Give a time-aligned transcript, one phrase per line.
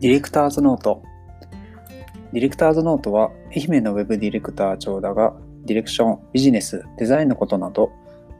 [0.00, 1.02] ディレクターズノート。
[2.32, 5.34] ディレクターズノートは、愛媛のウェブディレクター長田が、
[5.66, 7.92] ディレクション、ビジネス、デザインのことなど、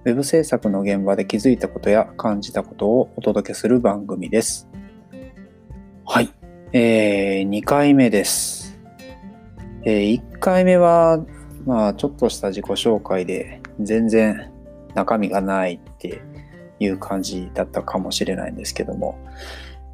[0.06, 4.70] ウェブ制作の現場で気づいたことや感じたことをお届けする番組です。
[6.06, 6.30] はい。
[6.72, 8.80] えー、2回目です。
[9.84, 11.22] えー、1回目は、
[11.66, 14.50] まあ、ちょっとした自己紹介で、全然
[14.94, 16.22] 中身がないって
[16.78, 19.18] いう感じだったかもしれないんですけども、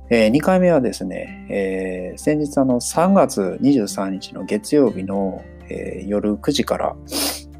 [0.08, 6.96] えー、2回目はですね、えー、先日あの3月23日の月曜日の、えー、夜9時から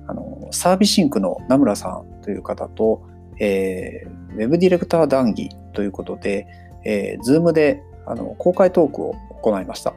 [0.06, 3.02] あのサービシンクの名村さんという方と、
[3.40, 6.46] えー、ウェブディレクター談義ということで、
[6.84, 9.92] えー、ズームであの公開トークを行いました。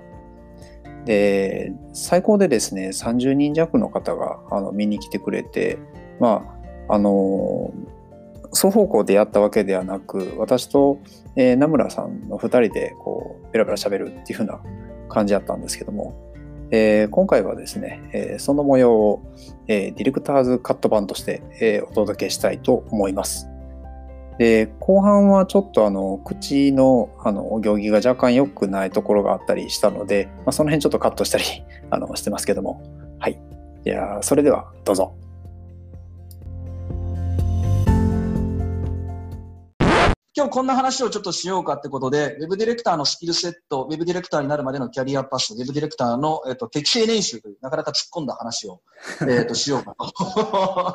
[1.05, 5.77] で、最高でですね、30人弱の方があの見に来てくれて、
[6.19, 6.43] ま
[6.87, 7.71] あ、あの
[8.53, 10.99] 双方向でやったわけではなく私と、
[11.35, 14.59] えー、名村さんの2人でこうベラベラ喋るっていう風な
[15.07, 16.15] 感じだったんですけども、
[16.71, 19.35] えー、今回はですね、えー、その模様を、
[19.67, 23.47] え、ディレクターズカット版として、えお届けしたいと思います。
[24.39, 31.43] で後半はちょっとあの口のあの行儀が若干良くないところがあったりしたので、まあ、その辺ちょっとカットしたり
[31.91, 32.81] あのしてますけども
[33.19, 33.37] はい
[33.83, 35.13] じゃあそれではどうぞ。
[40.39, 48.79] 今日こんな話をちょっとしようかってことで、ウェブディレクターのスキルセット、ウェブディレクターになるまでのキャリアパス、ウェブディレクターの、えっと、適正練習という、なかなか突っ込んだ話を、
[49.27, 49.97] えっと、しようか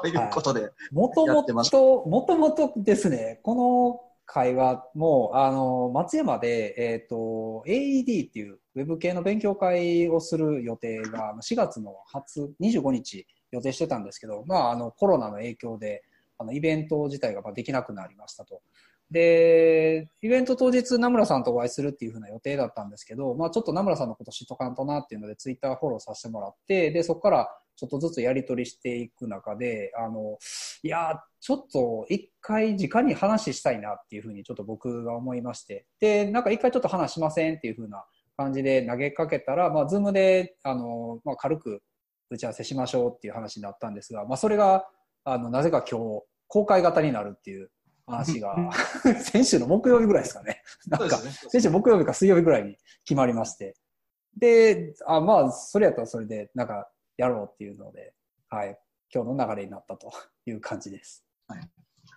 [0.01, 16.03] ということで、もともと、もともとですね、この会話も、あの、松山で、えっ、と、AED っていうウェブ系の勉強会をする予定が、4月の初、25日予定してたんですけど、まあ、あの、コロナの影響で、
[16.39, 18.63] あの、イベント自体ができなくなりましたと。
[19.11, 30.39] で、イベント当日、名村さんとお会いするっていうふうな予定だったんですけど、まあちょっと名村さんのこと知っとかんとなっていうので、ツイッターフォローさせてもらって、で、そこからちょっとずつやり取りしていく中で、あの、
[30.83, 38.05] いや、ちょっと一回直に話したいなっていうふうにちょっと僕が思いまして、で、なんか一回ちょっと話しませんっていうふうな
[38.37, 41.83] 感じで投げかけたら、まあ、ズームで、あの、まあ、軽く
[42.31, 44.87] 打ち合わせしましょうっていう話になったんですが、まあ、それが、
[45.25, 47.71] あの、なぜか今日、公開型になるっていう、
[48.07, 48.71] 話が、
[49.23, 50.63] 先週の木曜日ぐらいですか ね。
[50.89, 53.77] なんか、先週木曜日か水曜日ぐらいに決まりまして。
[54.37, 58.15] で、あまあ、それやったらそれで、なんか、やろうっていうので、
[58.49, 58.79] はい、
[59.13, 60.13] 今日の流れになったと
[60.47, 61.25] いう感じです。
[61.47, 61.61] はい。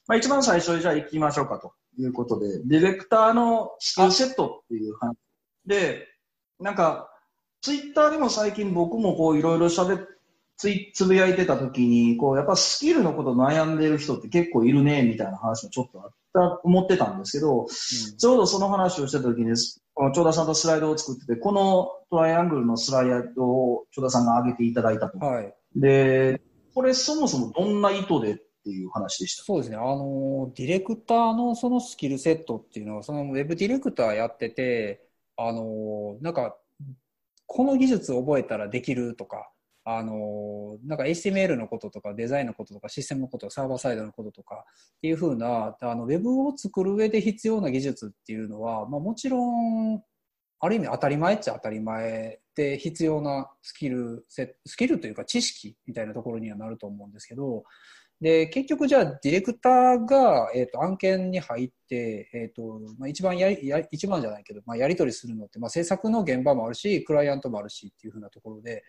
[0.08, 5.16] まあ、一番最初じゃあ行きましょうかということで、ディレクターのスキルセットっていう話
[5.66, 6.08] で、
[6.60, 7.12] なんか、
[7.62, 10.17] ツイッターでも最近僕もこういろいろ喋って、
[10.58, 19.56] ついつぶやいてた時に、こう、やっぱスキルのこと悩んでる人って結構いるね、みたいな話もちょっとあった、思ってたんですけど、うん、ちょうどその話をした時に、
[19.94, 25.20] この長田さんとスライドを作ってて、このトライアングルのスライドを長田さんが上げていただいたと。
[25.20, 25.54] はい。
[25.76, 26.42] で、
[26.74, 29.44] これそもそもどんな意図でっていう話でした？
[29.44, 29.78] そうですね。
[29.78, 36.58] あの、ディレクターのそのスキルセットっていうのは、そのウェブディレクターやってて、あの、なんか、
[37.46, 39.52] この技術を覚えたらできるとか、
[39.90, 44.66] あの、なんか HTML のこととかデザインのこととかシステムのこと、サーバーサイドのこととか
[44.98, 50.04] っていうふうな、あの、ウェブを作る上で必要な技術っていうのは、まあもちろん、
[50.60, 57.64] ある意味当たり前っちゃ当たり前で必要なスキル、スキルというか知識みたいなところにはなると思うんですけど、
[58.20, 68.84] で、結局じゃあディレクターが、えっ、ー、と、案件に入って、えっ、ー、と、まあ、一番やりや、一番じゃないけど、まあ、やり取りするのって、まあ、制作の現場もあるし、クライアントもあるしっていうふうなところで、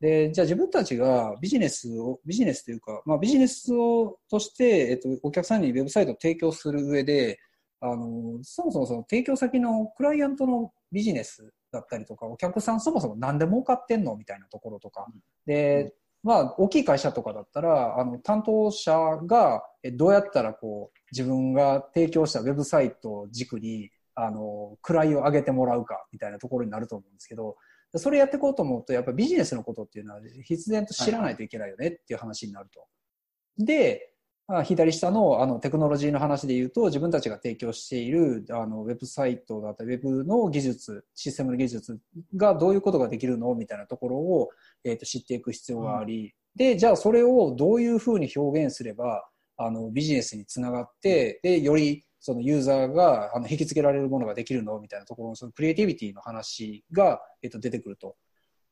[0.00, 7.38] で、じゃあ自分たちがビジネスを、ビジネスというか、まあビジネスをとして、えっと、お客さんにウェブサイトを提供する上で、
[7.80, 14.16] あの、そもそもその提供先のクライアントのビジネスだったりとか、お客さんそもそも何で儲かってんの？
[14.16, 15.06] みたいなところとか。
[15.46, 18.92] で、まあ、大きい会社とかだったら、あの、担当者
[19.26, 27.56] が、え、どうやったらこう、自分が提供したウェブサイトを軸に、あの、位を上げてもらうか、みたいなところになると思うんですけど、
[27.96, 32.86] それやっていこうと思うと、やっぱビジネスのことっていうのは必然と知らないといけないよねっていう話になると。
[33.58, 34.12] で、
[34.64, 41.98] 左下のあのテクノロジーの話で言うと、自分たちが提供しているあのウェブサイトだったり、ウェブの技術、システムの技術
[42.34, 44.48] がどういうことができるのみたいなところを、
[44.84, 54.78] えー、と知っていく必要があり、うん、で、じゃあそれをどういうふうに表現すれば、あのビジネスにつながって、で、よりそのユーザーがあの引きつけられるものができるの？
[54.80, 58.16] みたいなところのそのクリエイティビティの話が、えっと、出てくると。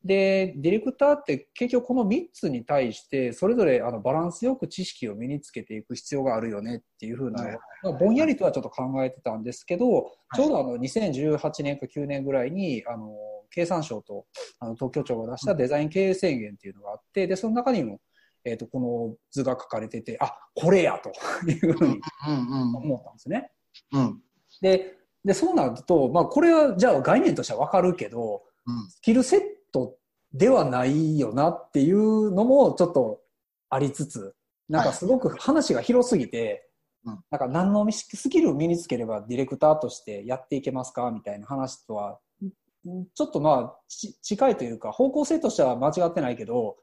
[0.05, 7.43] で、ディレクターって結局この3つに対して、それぞれあのバランスよく知識を身につけていく必要があるよねっていうふうな
[7.81, 13.11] まあぼんやりとはちょっと考えてたんですけど、ちょうどあの2018年か9年ぐらいに、あの、
[13.49, 14.27] 経産省と
[14.59, 17.99] あの東京庁が出したデザイン経営宣言っていうのがあって、で、その中にも、
[18.47, 21.11] えっ、と、この図が書かれてて、あ、これやと
[21.49, 23.51] いうふうにうん思ったんですね。
[23.91, 24.01] うん。
[24.01, 24.21] うん。
[24.61, 24.95] で、
[25.25, 28.89] で、そうなると、まあ、これは、じゃあ概念としてはわかるけど、うん。
[28.89, 29.41] スキルセッ
[29.71, 29.97] ト
[30.33, 33.21] ではないよなっていうのもちょっと
[33.69, 34.35] ありつつ、
[34.69, 36.63] なんかすごく話が広すぎて、
[37.05, 46.75] うんなんか何のスキルを身につければディレクターとしてやっていけますかみたいな話とは、んちょっとまあ、ち近いというか、方向性としては間違ってないけど、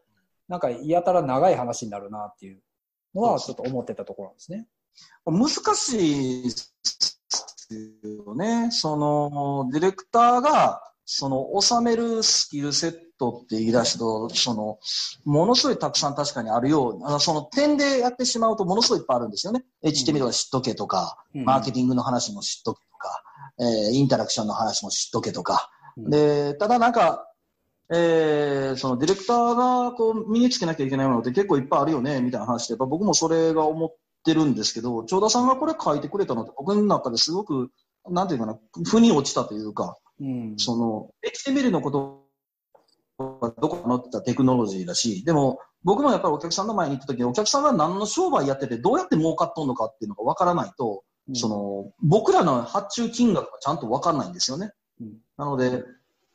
[0.49, 2.61] なんかやたら長い話になるなっていう
[3.15, 4.67] のはちょっと思ってたところなんですね。
[5.25, 7.21] 難しいです
[8.27, 8.71] よね。
[8.71, 14.79] その、ディレクターが、その、収めるスキルセットって言い出すと、その、
[15.25, 19.65] ものすごいたくさん確かにあるよう、あのその点でやってしまうとものすごいいっぱいあるんですよね。
[19.83, 23.23] HTML は知っとけとか、うんマーケティングの話も知っとけとか、
[23.61, 25.71] えーインタラクションの話も知っとけとか。
[25.97, 27.29] うんで、ただなんか、
[27.93, 33.95] えーそのディレクターがこう身につけなきゃいけないものって結構いっぱいあるよね、みたいな話で、やっぱ僕もそれが思っ
[34.25, 37.71] てるんですけど、長田さんがこれ書いてくれたのって僕の中ですごく、
[38.09, 40.55] なんていうかな、腑に落ちたというか、うん。
[40.57, 41.11] その、
[41.49, 42.25] HTML のこと
[43.19, 54.73] はどこかのってたらテクノロジーだし、でも僕もやっぱりお客さんの前に行った時にお客さんが何の商売やっててどうやって儲かっとんのかっていうのがわからないと、うんその、僕らの発注金額がちゃんとわかんないんですよね。
[55.01, 55.85] うんなので、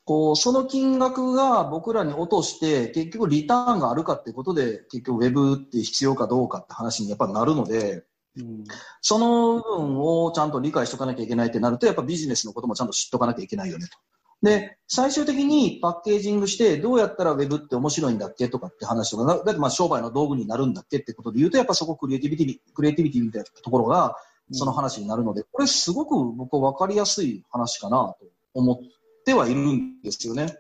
[0.10, 8.64] こう、その金額が僕らに落として、結局リターンがあるかっていうことで、結局ウェブって必要かどうかって話にやっぱなるので、うん
[9.02, 14.00] その部分をちゃんと理解しとかなきゃいけないってなると、やっぱビジネスのこともちゃんと知っとかなきゃいけないよねと。
[14.42, 24.16] で、最終的にパッケージングして、どうやったらウェブって面白いんだっけとかって話とか、だってまあ商売の道具になるんだっけってことで言うと、やっぱそこクリエイティビティ、クリエイティビティみたいなところが、
[24.54, 28.99] その話になるので、これすごく僕は分かりやすい話かなと思っ
[29.30, 30.58] てはいるんですよね。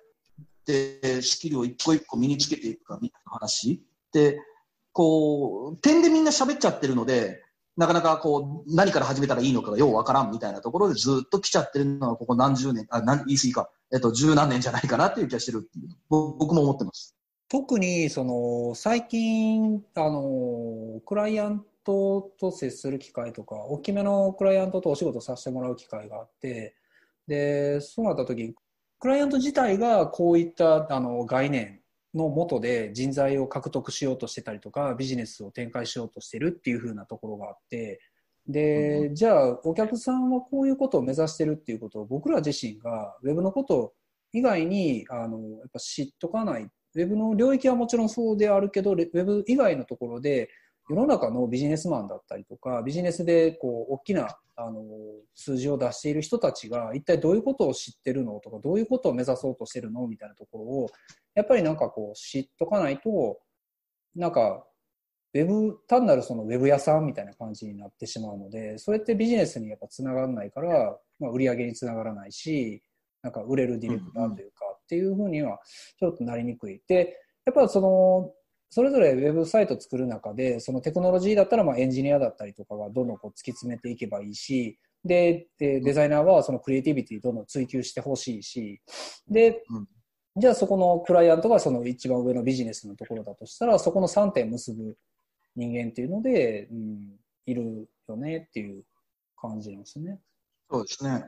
[0.65, 3.83] で、スキルを一個一個身につけていくかみたいな話。
[4.13, 4.39] で、
[4.91, 7.41] こう、点でみんな喋っちゃってるので、
[7.77, 15.89] なかなかこう、何から始めたらいいのかがようわからんみたいなところでずっと来ちゃってるのは、ここ何十年、あ、何、言い過ぎか、えっと、十何年じゃないかなっていう気がしてるっていう。
[16.09, 17.15] 僕も思ってます。
[17.47, 26.75] 特にその最近あのクライアントと接する機会とか大きめのクライアントとお仕事させてもらう機会があって
[27.29, 28.53] でそうなった時に
[28.99, 31.79] クライアント自体がこういったあの概念
[32.13, 38.01] のもとで人材を獲得しようとしてたりとかビジネスを展開しようとしてるっていう風なところがあって
[38.49, 43.93] で、じゃあお客さんはこういうことを目指してるっていうことを僕ら自身がウェブのこと
[44.33, 46.63] 以外にあのやっぱ知っとかない。
[46.95, 50.49] ウェブの領域はもちろんそうであるけど、ウェブ以外のところで、
[50.89, 54.83] 世の中のビジネスマンだったりとか、ビジネスでこう大きなあの
[55.35, 60.89] 数字を出している人たちが、一体どういうことを知ってるのとか、どういうことを目指そうとしてるのみたいなところを、
[61.35, 63.39] やっぱりなんかこう知っとかないと、
[64.15, 64.65] なんか、
[65.33, 72.81] ウェブ、単なるそのウェブ屋さんみたいな感じになってしまうので、それってビジネスにやっぱつながらないから、まあ、売り上げにつながらないし、
[73.21, 75.59] なんか売れるディレクターというか、っていうふうには
[75.99, 76.81] ちょっとなりにくい。
[76.87, 77.15] で、
[77.45, 78.33] やっぱその、
[78.69, 88.81] それぞれウェブサイト作る中で、そのテクノロジーだったらまあエンジニアだったりとかがどんどんこう突き詰めていけばいいし、で、でデザイナーはそのクリエイティビティどんどん追求してほしいし、
[89.27, 89.87] で、うん
[90.37, 94.95] じゃあそこのクライアントがその一番上のビジネスのところだとしたら、そこの3点結ぶ
[95.55, 98.83] 人間っていうので、うん、いるよねっていう
[99.35, 100.19] 感じなんですね。
[100.71, 101.25] そうですね。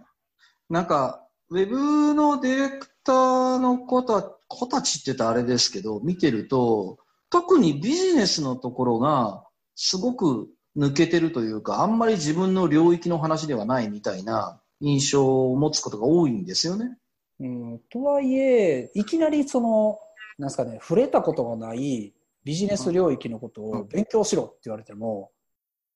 [0.70, 6.98] なんか、ウェブのディレクターの子た子たちって言ったらあれですけど、見てると、
[7.32, 9.44] 特にビジネスのところが
[9.76, 16.98] すごく抜けてるというか、あんまり自分の領域の話ではないみたいな印象を持つことが多いんですよね。
[17.40, 19.98] うん、とはいえ、いきなりその、
[20.38, 25.32] なんですかね、触れたことがないビジネス領域のことを勉強しろって言われても、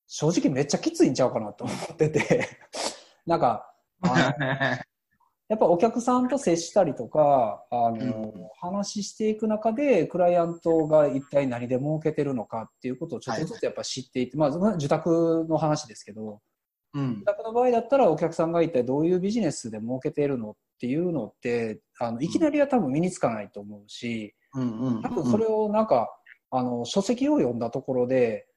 [0.08, 2.48] 正直めっちゃきついんちゃうかなと思ってて、
[3.26, 3.72] なんか、
[5.48, 8.34] やっぱお客さんと接したりとか、あの、うん。
[8.60, 16.42] 話していく中で、クライアントが一体何で儲けてるのかっていうことをちょっとずつやっぱ知っていって、まあ、受託の話ですけど、
[16.96, 17.12] うん。
[17.18, 25.02] 受託の場合だったらお客さんが一体どういうビジネスで儲けているのっていうのって、あの、いきなりは多分身につかないと思うし、うんうん。
[25.04, 26.10] 多分それをなんか、
[26.50, 28.48] あの、書籍を読んだところで、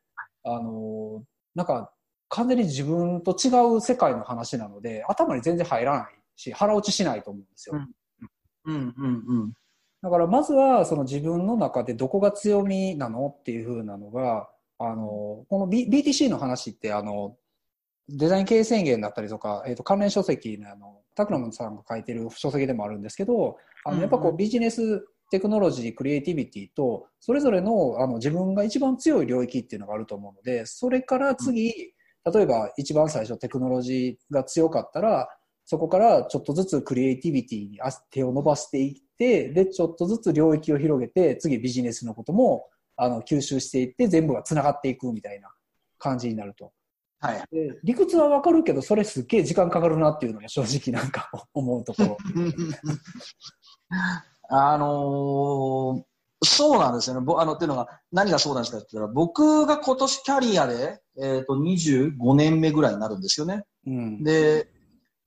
[0.42, 1.22] あの、
[1.54, 1.92] なんか、
[2.30, 7.76] 完全に自分と違う世界の話なので、頭に全然入らないし、腹落ちしないと思うんですよ。
[7.76, 8.74] うん。
[8.74, 9.52] うんうんうん。
[10.02, 17.36] だからまずはその自分の中でどこが強みなのっていう風なのが、あの、この、B、BTC の話ってあの、
[18.08, 31.92] デザイン経営宣言だったりとか、えっ、と、関連書籍のあの、タクラムさんが書いてる書籍でもあるんですけど、あの、やっぱこうビジネステクノロジー、クリエイティビティと、それぞれのあの自分が一番強い領域っていうのがあると思うので、それから次、
[32.32, 35.28] 例えば一番最初テクノロジーが強かったら、
[35.70, 37.78] そこからちょっとずつクリエイティビティに
[38.10, 45.50] 手を伸ばしていって、で、ちょっとずつ領域を広げて、次ビジネスのこともあの吸収していって、全部が繋がっていくみたいな
[45.98, 46.72] 感じになると。
[47.20, 52.16] はい、で理屈はわかるけど、それすっげえ時間かかるなっていうのが正直なんか 思うところ。
[54.48, 56.02] あのー、
[56.46, 57.20] そうなんですよね。
[57.20, 63.66] ぼあのっていうのが、何がそうなんですかって言ったら、僕が今年キャリアで、えっ、ー、と、25年目ぐらいになるんですよね。
[63.86, 64.70] うん、で、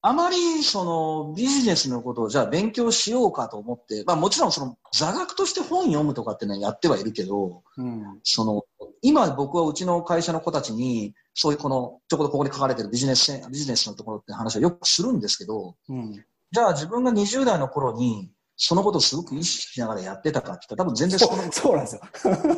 [0.03, 8.65] あまりそのビジネスのことをじゃあ勉強しようかと思って、まあもちろんその座学として本読むとかってのはやってはいるけど、うん、その
[9.03, 16.13] 今僕はうちの会社の子たちにそういうこのちょこっとここに書かれてるビジネスビジネスのところって話はよくするんですけど、うん、
[16.51, 18.31] じゃあ自分が20代の頃に
[18.63, 22.01] そのことをすごく意識しながらやってたかって言ったら多分全然そそうなんですよ。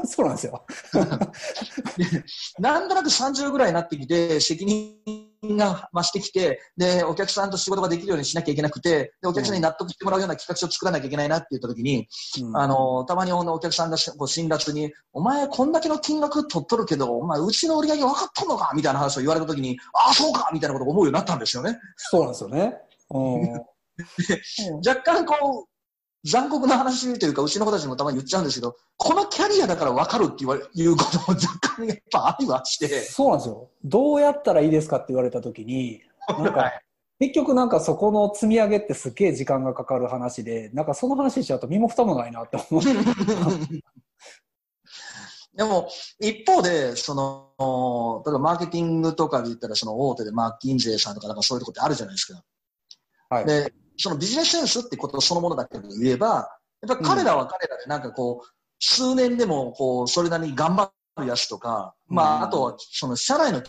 [0.05, 0.65] そうなんですよ。
[2.59, 4.97] なんとなく30ぐらいになってきて責任
[5.57, 12.09] が増してきて、で、お客さんと仕事ができるようにしなきゃいけなくて、で、お客さんに納得してもらうような企画書を作らなきゃいけないなって言った時に、
[12.41, 21.79] うん、あの、たまにお客さんがこう辛辣に、お前こんだけの金額取っとるけど、お前うちの売り上げ分かっとんのかみたいな話を言われた時に、ああ、そうかみたいなことを思うようになったんですよね。
[21.95, 22.75] そうなんですよね。
[24.85, 25.72] 若干こう、
[26.25, 32.87] 残酷な話というか、うちの子たちもたまに言っちゃうんですけど、このキャリアだから分かるって言われいうことも若干やっぱありはして。
[33.01, 33.69] そうなんですよ。
[33.83, 36.71] どうやったらいいですかって言われたときに、なんか、
[37.19, 42.83] 結局なんかそこの積み上げってすげえ時間がかかる話で、なんかその話しちゃうと身も蓋もないなって思う。
[45.55, 45.87] でも、
[46.19, 52.43] 一方で、その、例えばマーケティングとかで言ったら、その大手でマッキンゼーさんとかなんかそういうとこってあるじゃないですか。
[53.29, 53.45] はい。
[53.45, 56.49] で、そのビジネスセンスってことそのものだけで言えば、
[56.87, 58.47] やっぱ彼らは彼らでなんかこう、
[58.79, 63.61] 数年でもこう、それなりに頑張るやつとか、まあ、あとはその社内の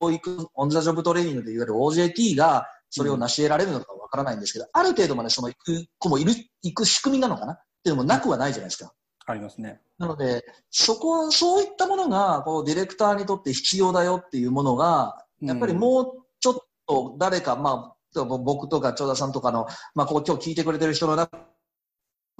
[0.00, 7.52] 教育、オンザジョブトレーニングでいわゆる OJT がそれを成し得られるのかわからないんですけど、ある程度までその行く子もいる、行く仕組みなのかな？
[7.54, 8.92] っていうのもなくはないじゃないですか。
[9.24, 9.80] ありますね。
[9.98, 21.38] なので、そこ、そういったものが、こう、ディレクターにとって必要だよっていうものが、やっぱりもうちょっと誰か、まあ、僕とか長田さんとかの、まあ、ここ今日聞いてくれてる人の中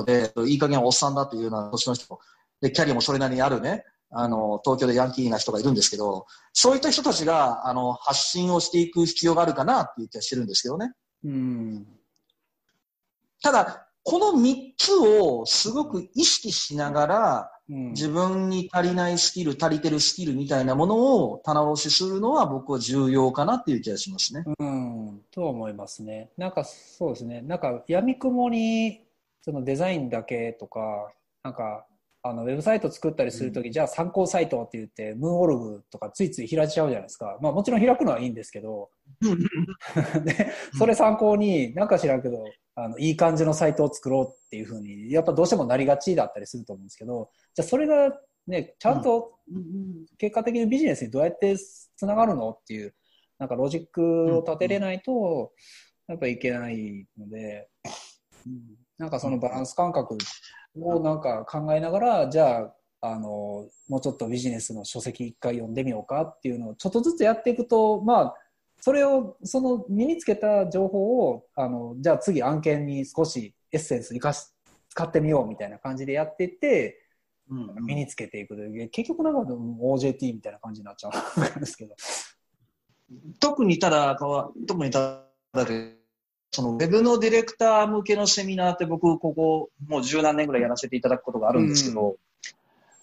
[0.05, 2.19] で、いい加減おっさんだというような年の人
[2.61, 10.93] で、キャリアもそれなりにあるね、あの、東京でヤンキーな人がいるんですけど、そういった人たちが、あの、発信をしていく必要があるかなっていう気がしてるんですけどね。
[11.25, 11.87] うん。
[13.43, 24.45] ただ、この3つをすごく意識しながら、うん、自分に足りないスキル、足りてるスキルみたいなものを棚卸しするのは僕は重要かなっていう気がしますね。
[24.59, 26.31] うん、と思いますね。
[26.37, 27.41] なんかそうですね。
[27.43, 29.01] なんか闇雲に
[29.43, 31.13] そのデザインだけとか、
[31.45, 31.87] なんか
[32.25, 37.39] あのウェブサイト作ったりするとき、うん、じゃあ参考サイトって言って、ムーンオルグとかついつい開いちゃうじゃないですか。
[37.41, 38.91] まあもちろん開くのはいいんですけど、
[40.25, 49.39] でそれ参考に、なんか知らんけど、あのいい感じのサイトを作ろうっていうふうに、やっぱどうしてもなりがちだったりすると思うんですけど、じゃあそれがね、ちゃんと
[50.19, 52.95] 結果的にビジネスにどうやってつながるのっていう、
[53.39, 55.53] なんかロジックを立てれないと、
[56.09, 57.69] やっぱいけないので、
[58.47, 58.61] うん、
[58.99, 60.17] なんかそのバランス感覚
[60.81, 62.75] をなんか考えながら、じゃあ、
[63.05, 68.35] あの、もうちょっとビジネスの書籍一回読んでみようかっていうのをちょっとずつやっていくと、まあ、
[68.85, 74.49] それを、その身につけた情報を、あの、じゃあ次案件に少しエッセンス生かし、
[74.89, 76.99] 使ってみようみたいな感じでやっていって、
[77.49, 81.95] うん、身につけていくという、結局なんか OJT みたいな感じになっちゃうんですけど。
[83.39, 84.19] 特にただ、
[84.67, 85.95] 特にただで、
[86.51, 92.17] そのウェブのディレクター向けのセミナーって僕、ここもう十何年ぐらいやらせていただくことがあるんですけど、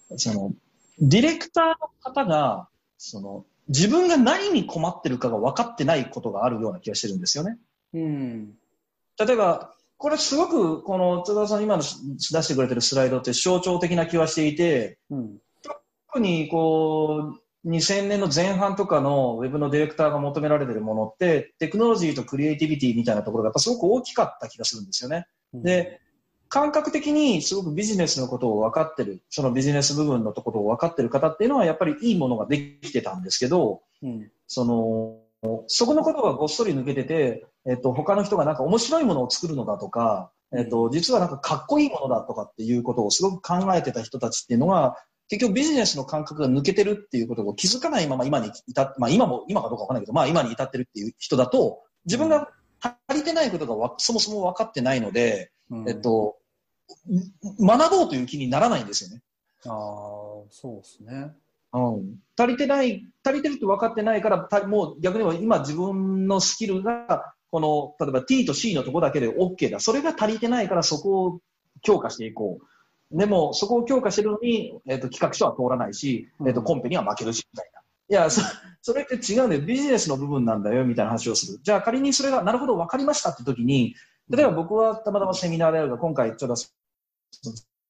[0.09, 0.51] うん、その、
[0.99, 2.67] ディレクターの方が、
[2.97, 7.57] その、自分が何に困ってるかが分かってないことがあるような気がしてるんですよね。
[7.93, 8.53] うん。
[9.17, 15.37] 例えば、これすごく、この津田さん今の出してくれてるスライドって象徴的な気はしていて、うん、
[16.07, 17.35] 特にこ
[17.65, 25.27] う、2000年の前半とかのウェブのディレクターが求められてるものって、テクノロジーとクリエイティビティみたいなところがやっぱすごく大きかった気がするんですよね。
[25.53, 25.99] うん、で、
[26.49, 52.49] 感覚的にすごくビジネスのことを分かってる、そのビジネス部分のところを分かってる方っていうのはやっぱりいいものができてたんですけど、うん、その、そこのことがごっそり抜けてて、えっと、他の人がなんか面白いものを作るのだとか、えっと、実はなんかかっこいいものだとかっていうことをすごく考えてた人たちっていうのは、結局ビジネスの感覚が抜けてるっていうことを気づかないまま今に至っ、まあ今も、今かどうかわかんないけど、まあ今に至ってるっていう人だと、自分が
[52.81, 55.89] 足りてないことがわそもそも分かってないので、うん。
[55.89, 56.37] えっと、
[57.59, 59.21] 学ぼうという気にならないんですよね。
[59.65, 59.71] ああ、
[60.49, 61.31] そうですね。
[61.71, 69.79] うん、足りてない、足りてるって分かってないから、たもう逆に言えば今自分のスキルが、この、例えば T と C のとこだけで OK だ。
[69.79, 71.39] それが足りてないからそこを
[71.81, 73.17] 強化していこう。
[73.17, 77.81] でも、そこを強化してるのに、えっ、と、企画書は通らないし、えっ、と、うんコンペには負けるし、みたいな。
[78.11, 78.41] いや、そ
[78.81, 79.61] それって違うんだよ。
[79.61, 81.59] ビジネスの部分なんだよ、みたいな話をする。
[81.63, 83.95] じゃあ仮にそれが、なるほど、分かりましたって時に、
[84.29, 86.55] 例えば僕はたまたまセミナーであるが、今回ちょっと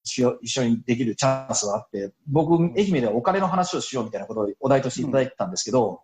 [0.04, 6.02] 一緒にできるチャンスがあって、僕、愛媛ではお金の話をしようみたいなことをお題としていただいてたんですけど、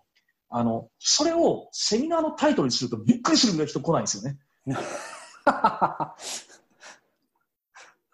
[0.50, 4.38] あの、それをセミナーのタイトルにするとびっくりするぐらい人来ないんですよね。
[5.46, 6.16] は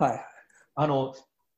[0.01, 0.25] い。
[0.75, 1.13] あの、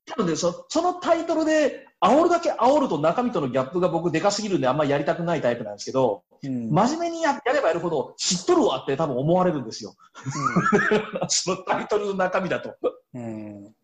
[0.06, 9.96] 多分ね、そそのタイトルで煽るだけ煽ると中身とのギャップが僕でかすぎるんであんまりやりたくないタイプなんですけど、うん真面目にややればやるほど知っとるわって多分思われるんですよ。
[11.30, 12.76] そのタイトルの中身だと。
[13.14, 13.76] うん。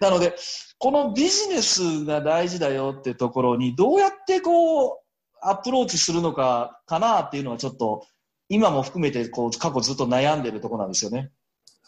[0.00, 0.34] なので、
[0.78, 4.98] このビジネスが大事だよってところに、どうやってこう、
[5.42, 8.06] アプローチするのか、かなっていうのはちょっと、
[8.48, 11.30] 今も含めて、こう、過去ずっと悩んでるところなんですよね。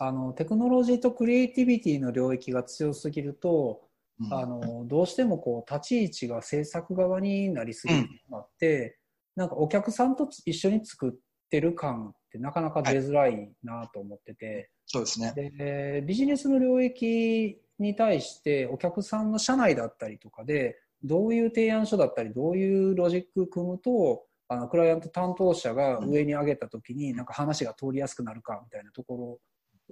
[0.00, 3.82] あのテクノロジーとクリエイティビティの領域が強すぎると、
[4.20, 4.34] うん。
[4.34, 8.98] あのどうしてもこう立ち位置が制作側になりすぎてしまって、
[9.36, 11.12] なんかお客さんと一緒に作っ
[11.50, 15.32] てる感ってなかなか出づらいなと思ってて、そうですね。
[15.34, 29.38] でビジネスの領域に対してお客さんの社内だったりとかでどういう提案書だったりどういうロジック組むとあのクライアント担当者が上に上げた時になんか話が通りやすくなるかみたいなとこ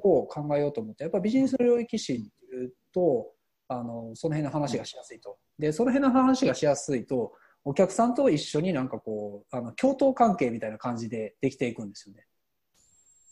[0.03, 2.23] ろを考えようと思ってやっぱビジネスの領域知って
[2.53, 3.33] ると
[3.69, 7.35] あのその辺の話がしやすいとでその辺の話がしやすいと
[7.65, 12.25] お客さんと一緒になんかこうあの共闘関係みたいな感じでできていくんですよね。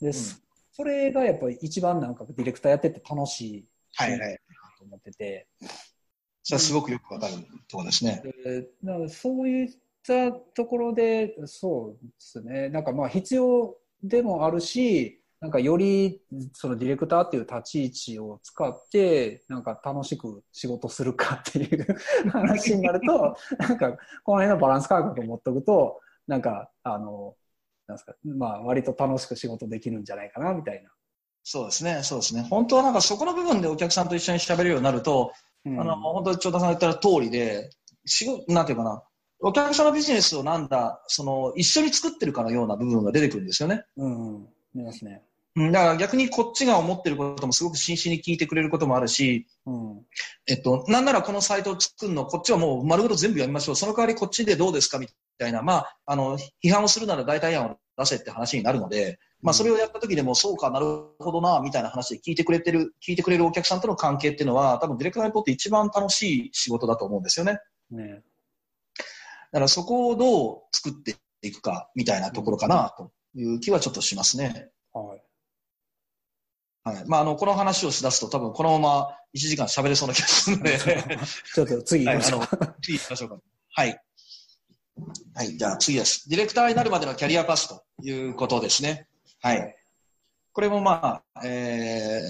[0.00, 0.36] で、そ
[0.74, 4.38] それがやっぱり一番なんかディレクターやってて楽しいはいはい。
[4.76, 5.46] と思ってて、
[6.42, 7.34] それはすごくよくわかる
[7.68, 8.22] ところですね。
[8.44, 9.70] でなそういっ
[10.06, 16.20] たところで、そうですね、なんかまあ必要でもあるし、なんかより
[16.54, 21.86] そのディレクターっていう立ち位置を使って、なんか楽しく仕事するかっていう
[22.30, 23.92] 話になると、なんか
[24.24, 27.36] この辺のバランス感覚を持っとくと、なんかあの、
[27.86, 30.90] なんですか、まあ割と楽しく仕事できるんじゃないかなみたいな。
[31.42, 32.00] そうですね。
[32.02, 32.46] そうですね。
[32.48, 35.32] 本当はなんかそこの部分でお客さんと一緒に喋れるようになると、
[35.66, 37.70] うんあの、本当に長田さんが言った通りで、
[38.06, 39.02] 仕事、なんていうかな、
[39.40, 43.84] お客様ビジネスをなんだ、その、一緒に作ってるかのような部分が出てくるんですよね。
[43.96, 45.22] うん、うん、見ますね。
[45.56, 50.02] うんだから逆にこっちが思ってることもすごく真摯に聞いてくれることもあるし、うん、
[50.48, 53.76] えっと、なんならこのサイトを作るの、こっちはもう丸ごと全部やりましょう。
[53.76, 55.06] その代わりこっちでどうですかみ
[55.38, 60.86] たいな、まあ、あの、批判をするなら代替案を出せって話になるので、まあ、それをやった時でも、そうかなる
[61.18, 67.58] ほどな、みたいな話で聞いてくれてる、聞いてくれるお客さんとの関係っていうのは、多分ディレクターにとって一番楽しい仕事だと思うんですよね。
[67.90, 68.22] ね。
[69.52, 74.70] だからそこをどう作っていくか、みたいなところかな、という気はちょっとしますね。
[74.92, 75.22] はい。
[76.84, 77.04] はい。
[77.06, 80.78] まあ、あの、この話をしだすと多分このまま1時間喋れそうな気がするので、
[81.54, 82.40] ちょっと次行きましょう。
[82.40, 83.38] はいあの次行きましょうか。
[83.70, 84.02] はい。
[85.34, 86.28] はい、じゃあ次です。
[86.28, 89.08] ディレクターになるまでのキャリアパスということですね。
[89.40, 89.76] はい。
[90.52, 92.20] これもまあ、え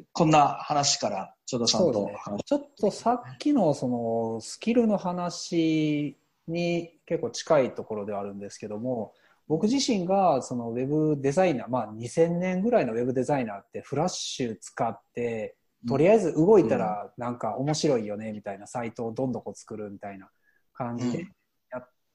[0.00, 2.42] ー、こんな話から、ちょうどさんそうですねと話。
[2.42, 6.16] ちょっとさっきのそのスキルの話
[6.48, 9.14] に結構近いところではあるんですけども、
[9.46, 15.56] 僕自身がそのウェブデザイナー、まあ2000年ぐらいのウェブデザイナーってフラッシュ使って、
[15.88, 20.28] とりあえず動いたらなんか面白いよねみたいなサイトをどんどんこう作るみたいな
[20.74, 21.24] 感じでや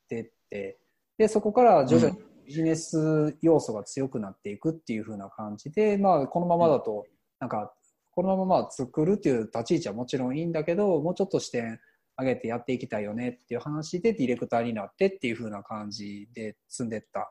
[0.06, 0.78] ってって、
[1.18, 7.06] で、そこから徐々にビジネス要素が強くなっていくっていう風な感じで、まあこのままだと、
[7.40, 7.74] なんか
[8.12, 11.80] このまままあ作るっていう立ち位置はもちろんいいんだけど、もうちょっと視点
[12.18, 17.30] 上げてやっていきたいよねっていう話でディレクターになってっていう風な感じで積んでった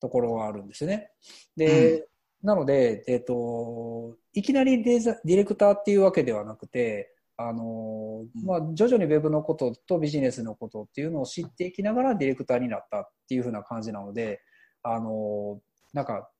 [0.00, 1.10] ところがあるんですよね。
[1.56, 2.06] で、
[2.42, 14.40] なので、えっ、と、いきなりデザディレクターっていうわけではなくて、あのまあ、徐々にウェブのこととビジネスのことっていうのを知っていきながらディレクターになったっていう風な感じなので、
[14.82, 15.60] あの
[15.92, 16.30] なんか、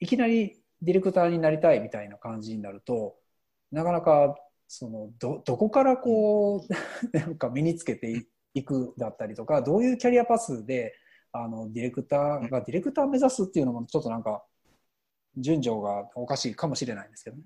[0.00, 3.14] いきなりディレクターになりたいみたいな感じになると、
[3.70, 4.36] なかなか、
[4.68, 6.68] その、ど、どこからこう、
[7.16, 10.94] なんか身につけていくだったりとか、どういうキャリアパスで、
[11.30, 14.44] あの、ディレクターが、ディレクター目指すっていうのもちょっとなんか、
[15.36, 17.42] 順序がおかしいかもしれないんですけどね。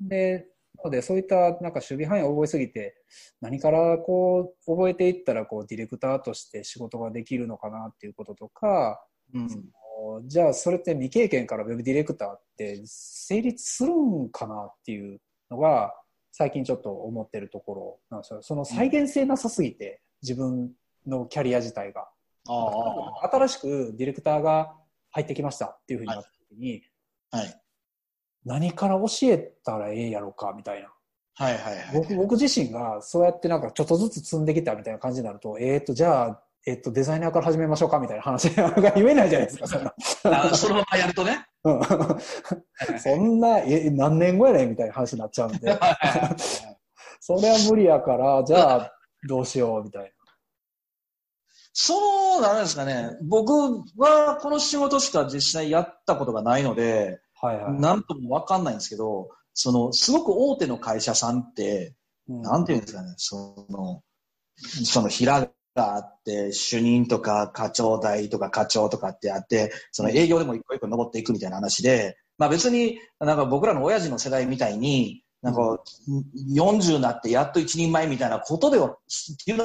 [0.00, 2.96] で、なのでそういったなんか守備範囲を覚えすぎて、
[3.40, 9.02] 何からこう覚えていったらこうディレクターとして仕事ができるのかなっていうこととか、
[9.34, 9.48] うん
[10.26, 15.94] じゃあそれって未経験からウェブディレクターって成立するんかなっていうのが
[16.32, 18.42] 最近ちょっと思ってるところなんですよ。
[18.42, 20.70] その再現性なさすぎて、自分
[21.06, 22.08] のキャリア自体が。
[22.48, 22.70] あ
[23.24, 24.74] あ新しくディレクターが
[25.10, 26.82] 入ってきましたっていうふうになった時に、
[27.30, 27.62] はい。
[28.46, 30.88] 何から教えたらええやろかみたいな。
[31.34, 31.84] はいはいはい。
[31.92, 39.94] 僕僕自身がそうやってなんかちょっとずつ積んできたみたいな感じになると、えっ、と、じゃあ、えっ、と、デザイナーから始めましょうかみたいな話が言えないじゃないですか、そんな。
[40.24, 41.44] あそのままやるとね。
[41.64, 41.80] うん
[43.00, 45.78] そんな、え、何年後やねんみたいな話になっちゃうんで、
[47.20, 48.92] それは無理やから、じゃあ、
[49.28, 50.12] どうしようみたい
[51.72, 53.18] そうなんですかね。
[53.22, 53.52] 僕
[53.98, 57.25] はこの仕事しか実際やったことがないので、な。
[57.40, 57.80] はいはい。
[57.80, 61.94] なんともわかんないんですけど、その、すごく大手の会社さんって、
[62.28, 64.02] うんなんていうんですかね、その、
[64.84, 75.80] その平があって、主任とか課長代とか課長とかってあって、その営業でも一個一個登っていくみたいな話で、まあ別になんか僕らの親父の世代みたいに、なんか
[76.52, 78.96] 40になってやっと一人前みたいなことでは、っ
[79.44, 79.64] ていうの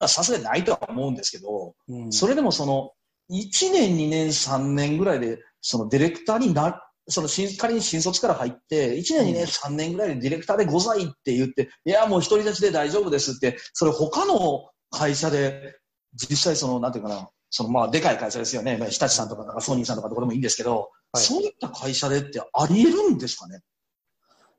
[0.00, 2.92] はさすがにないとは思うんですけど、うんそれでもその、
[3.30, 15.78] 1年、2年、3年ぐらいで、そのディレクターにな、その新、仮に新卒から入って、1年、2年、3年ぐらいでディレクターでございって言って、いや、もう独り立ちで大丈夫ですって、それ他の会社で、
[16.14, 18.76] 実際その、なんていうかな、そのまあ、でかい会社ですよね。
[18.76, 21.24] まあ日立さんとかなんかソニーさんとかどこでもいいんですけど、はい。
[21.24, 23.60] そういった会社でってあり得るんですかね？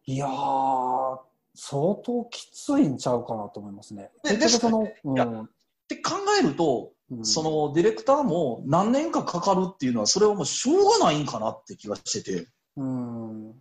[0.05, 1.17] いやー、
[1.55, 4.11] 相当きついんちゃうかなと思いますね。
[4.23, 5.41] で結局その、うん。
[5.41, 5.47] っ
[5.87, 6.89] て考えると、うん
[7.23, 12.47] そのディレクターも何年かかかるっていうのは、それはもうしょうがないんかなって気がしてて。
[12.77, 13.53] うん。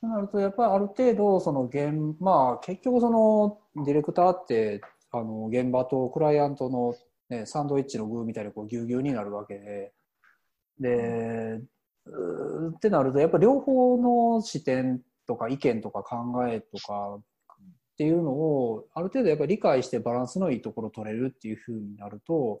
[0.00, 4.80] となると、やっぱりある程度、その現、まあ、結局その、ディレクターって、
[5.10, 6.94] あの、現場とクライアントの、
[7.28, 9.92] ね、サンドイッチの具みたいにこう、ぎゅうぎゅうになるわけで、
[10.80, 11.60] で、
[12.74, 17.20] ってなると、やっぱり両方の視点とか意見とか考えとか
[18.02, 22.60] っていうのを、ある程度やっぱり理解してバランスのいいところを取れるっていうふうになると、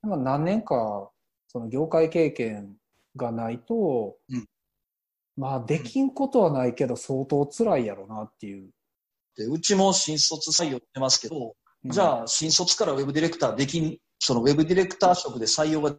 [0.00, 1.10] まあ何年か、
[1.48, 2.76] その業界経験
[3.14, 4.46] がないと、うん
[5.36, 8.70] まあ、できんことはないけど、相当辛いやろなっていう。
[9.36, 15.94] でうちも新卒採用してますけど、じゃあ新卒からウェブディレクターできん、そのウェブディレクター職で採用が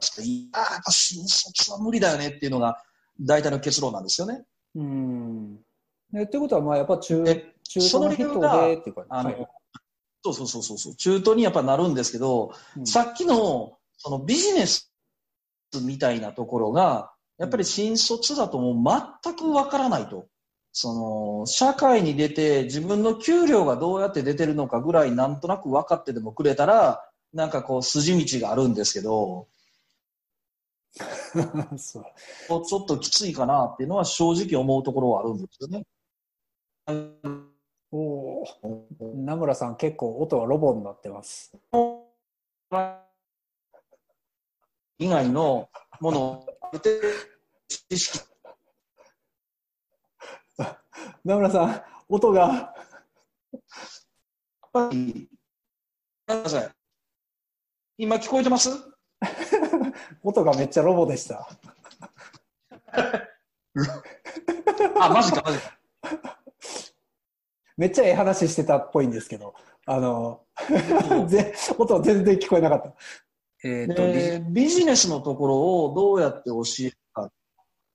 [0.00, 2.76] して、いやーやっぱ新卒は無理だよねっていうのが
[3.20, 4.44] 大体の結論なんですよね。
[4.74, 5.56] うん。
[6.12, 9.46] でってことは、まあ、やっぱ中、で中途の人でってあの、はい
[10.24, 14.90] そうそうそうそうそう、中途にやっぱなるんですけど、うんさっきのそのビジネス
[15.82, 20.26] みたいなところが、やっぱり新卒だともう全くわからないと。
[20.72, 27.02] その、社会に出て自分の給料がどうやって出てるのかぐらいなんとなく分かってでもくれたら、
[27.32, 29.48] なんかこう筋道があるんですけど、
[31.78, 32.04] そう
[32.66, 35.86] ちょっときついかなっていうのは正直思うところはあるんですよね。
[37.98, 38.46] おー
[39.14, 41.56] 名村さん、結構音はロボになってます。
[44.98, 46.46] 以外のもの
[51.24, 52.74] 名村さん、音が、や
[53.58, 53.62] っ
[54.72, 55.28] ぱり、
[56.26, 56.70] ごめんなさい。
[57.98, 58.68] 今聞こえてます？
[60.22, 61.48] 音がめっちゃロボでした。
[65.00, 65.78] あ、マジか、マジか。
[67.76, 69.54] めっちゃええ話してたっぽいんですけど、
[69.86, 70.42] あの、
[71.28, 72.94] ぜ音全然聞こえなかった。
[73.64, 77.30] えっ、と、でビジネスのところをどうやって教えるか。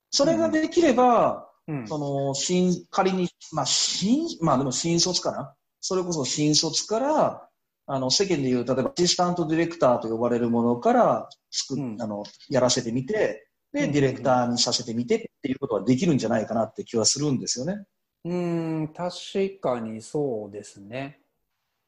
[0.09, 5.55] それができれば、うんその、新、仮に、まあ、新、まあでも新卒かな？
[5.79, 7.47] それこそ新卒から、
[7.87, 17.85] あの、世間でいう、例えば、アシスタントディレクターと呼ばれるものから、作っうんあの、やらせてみて、で、うんディレクターにさせてみてっていうことはできるんじゃないかなって気はするんですよね。
[18.23, 21.19] うん、確かにそうですね。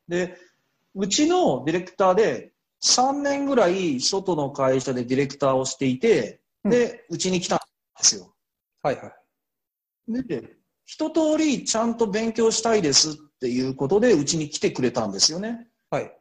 [0.08, 0.38] で、
[0.96, 7.63] うちのディレクターで3年ぐらい外の会社でディレクターをしていて、で、うちに来たんで
[8.04, 8.34] すよ。
[8.82, 9.12] はいは
[10.08, 10.24] い。
[10.24, 15.67] で、一通りちゃんと勉強したいですっていうことでうちに来てくれたんですよね。
[15.89, 16.12] はい。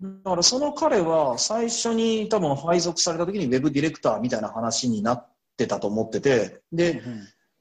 [0.00, 7.02] だからその彼は最初に多分配属された時にウェブディレクターみたいな話になってたと思ってて、で、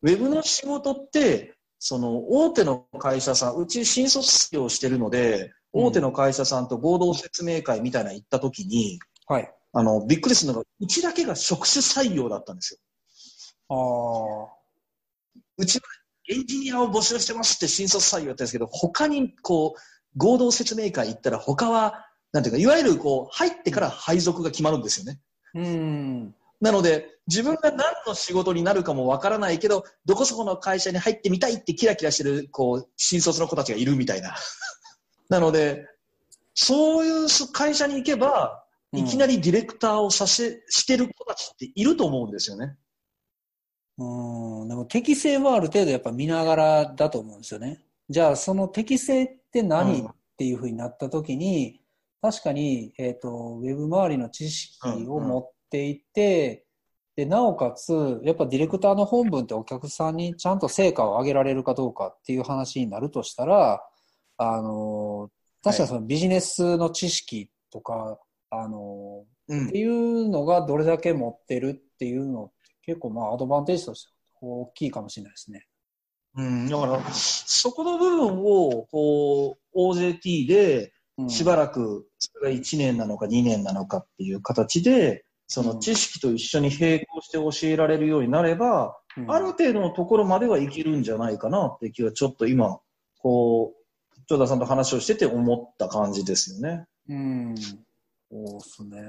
[0.01, 9.53] ウェブの仕事って、その大手の会社さん、うち新卒業してるので、うん大手の会社さんと合同説明会みたいなの行った時に、はい。
[9.71, 12.79] あの、びっくりするのが、うちだけが職種採用だったんですよ。
[13.69, 15.41] ああ。
[15.57, 15.83] うちは
[16.27, 19.79] エンジニアを募集してますって新卒採用やったんですけど、他にこう、
[20.17, 25.19] 合同説明会行ったら他は、なんていうか、いわゆるこう、入ってから配属が決まるんですよね。
[25.53, 26.35] うん。
[26.61, 34.35] なので、自分が何の仕事になるかもわからないけど、どこそこの会社に入ってみたいってキラキラしてる、こう、新卒の子たちがいるみたいな。
[35.29, 35.85] なので、
[36.53, 42.75] そういう会社に行けば、いきなりディレクターをさせ、してる子たちっていると思うんですよね。
[43.99, 44.67] うん。
[44.67, 47.85] でも適性はある程度やっぱ見ながらだと思うんですよね。
[48.09, 51.81] じゃあその適性って何、うんっていうふうになった時に、
[52.21, 56.65] 確かに、えっ、と、ウェブ周りの知識を持っていて、
[57.19, 63.83] で、なおかつ、やっぱディレクターの本文ってお客さんにちゃんと成果を上げられるかどうかっていう話になるとしたら、
[64.37, 65.29] あの、
[65.61, 68.17] 確かにそのビジネスの知識とか、
[68.49, 69.67] あの、うん。
[69.67, 72.53] っていうのがどれだけ持ってるっていうのって
[72.83, 75.67] 結構まあアドバンテージとして大きいかもしれないですね。
[76.35, 81.29] うん、だから、そこの部分を、こう、OJT で、うん。
[81.29, 92.79] しばらく、それが1年なのか2年なのかっていう形で、その知識と一緒に並行して教えられるようになれば、うんある程度のところまではいけるんじゃないかなって気はちょっと今、
[93.17, 96.85] こう、長田さんと話をしてて思った感じですよね。
[97.09, 97.55] うん。
[97.57, 97.77] そ
[98.31, 98.99] うですね。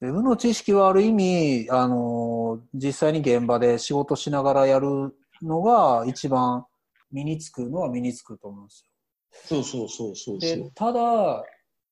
[0.00, 6.64] ウの知識はある意味、あの、実際に現場で仕事しながらやるのが一番
[7.10, 8.90] 身につくのは身につくと思うんですよ。
[9.44, 11.44] そうそうそうそうそでう。、ただ、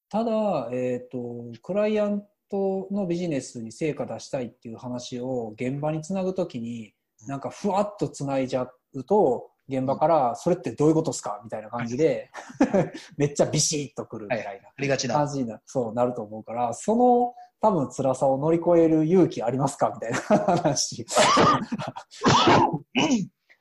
[0.08, 1.18] ただ、えっ、と、
[1.60, 6.94] クライアントのビジネスに成果出したいっていう話を現場につなぐときに、
[7.26, 12.30] なんかふわっとつないじゃうと、現場から、それってどういうことですかみたいな感じで、
[13.16, 14.50] めっちゃビシッとくるみたいな。
[14.50, 15.14] ありがちな。
[15.14, 20.18] 感じになそうなると思うから、その多分辛さを乗り越える勇気ありますかみたいな
[20.58, 21.06] 話。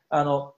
[0.09, 0.53] あの、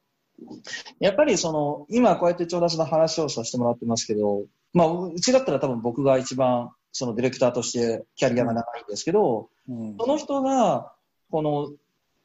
[1.00, 9.98] やっぱりその、今こうやって長田さんの話をさせてもらってますけど、まあ、うちだったら多分僕が一番、そのディレクターとしてキャリアが長いんですけど、うん。
[10.00, 10.94] その人が、
[11.30, 11.70] この、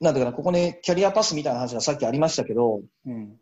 [0.00, 3.36] なんていうかな、ここにキャリアパスみたいな話がさっきありましたけど、うん。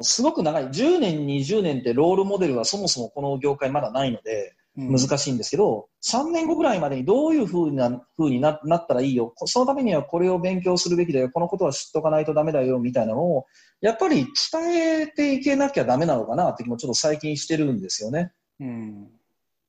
[0.00, 0.68] すごく長い。
[0.68, 4.96] 10年、20年ってロールモデルはそもそもこの業界まだないので、うん。
[4.96, 12.78] 難しいんですけど、3年後ぐらいまでにどういうふうな風にななったらいいよ、こそのためにはこれを勉強するべきだよ、このことは知っとかないとダメだよ。
[12.78, 13.46] みたいなのを、
[13.80, 18.30] やっぱり伝えていけなきゃダメなのかなって気もちょっと最近してるんですよね。
[18.60, 19.19] うん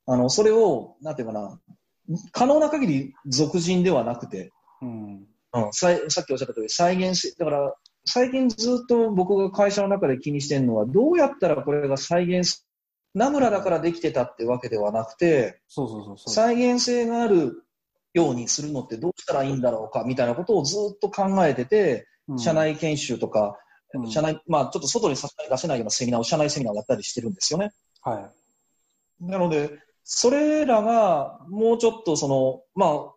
[0.07, 1.59] あの、それを、なんていうかな、
[2.31, 12.67] 可能な限り俗人ではなくて、うんうん、さいさっきおっしゃった通り、再現性、だから、最近ずっと僕が会社の中で気にしてるのは、どうやったらこれが再現す、
[13.13, 16.33] ナムラだからできてたってわけではなくて、そうそうそうそう。
[16.33, 17.63] 再現性がある
[18.13, 23.57] ようにするのってどうしたらいいんだろうかみたいなことをずっと考えてて、うん社内研修とか、
[23.93, 27.71] うん社内、まあちょっと外にさすがに出せないようなセミナーを社内セミナーをやったりしてるんですよね。
[28.01, 28.31] は
[29.19, 33.13] なので、それらがもうちょっとその、まあ、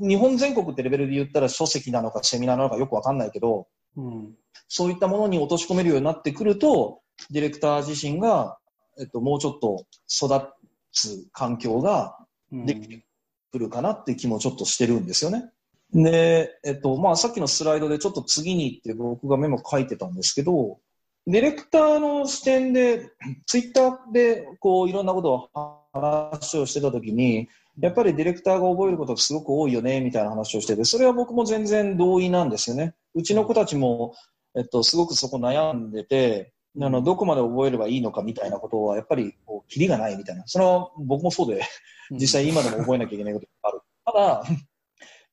[0.00, 3.66] 日本全国ってレベルで言ったら書籍なのかセミナーなのかよくわかんないけど、
[3.96, 4.00] い。
[4.00, 4.34] うん
[4.74, 8.56] そういったものに落とし込めるようになってくると、ディレクター自身が、
[8.98, 10.48] えっと、もうちょっと育
[10.92, 12.16] つ環境が
[12.50, 13.04] うんできて
[13.50, 15.50] くるかなって気もちょっとしてるんですよね。
[15.92, 20.78] で、えっと、まあ、さっきのスライドでちょっと次にって僕がメモ書いてたんですけど、
[21.26, 23.10] ディレクターの視点で、
[23.46, 27.48] ツイッターでこういろんなことを話をしてたときに、
[27.80, 32.94] やっぱりディレクターが覚えることがすごく多いよね、みたいな話をしてて、それは僕も全然同意なんですよね。
[33.14, 34.14] うちの子たちも、
[34.56, 40.44] えっと、すごくそこ悩んでて、あの、どこまで覚えればいいのかみたいなことは、やっぱり、こう、キリがないみたいな。
[40.46, 41.62] それは僕もそうで、
[42.10, 43.80] 実際今でも覚えなきゃいけないことがある。
[44.04, 44.44] ただ、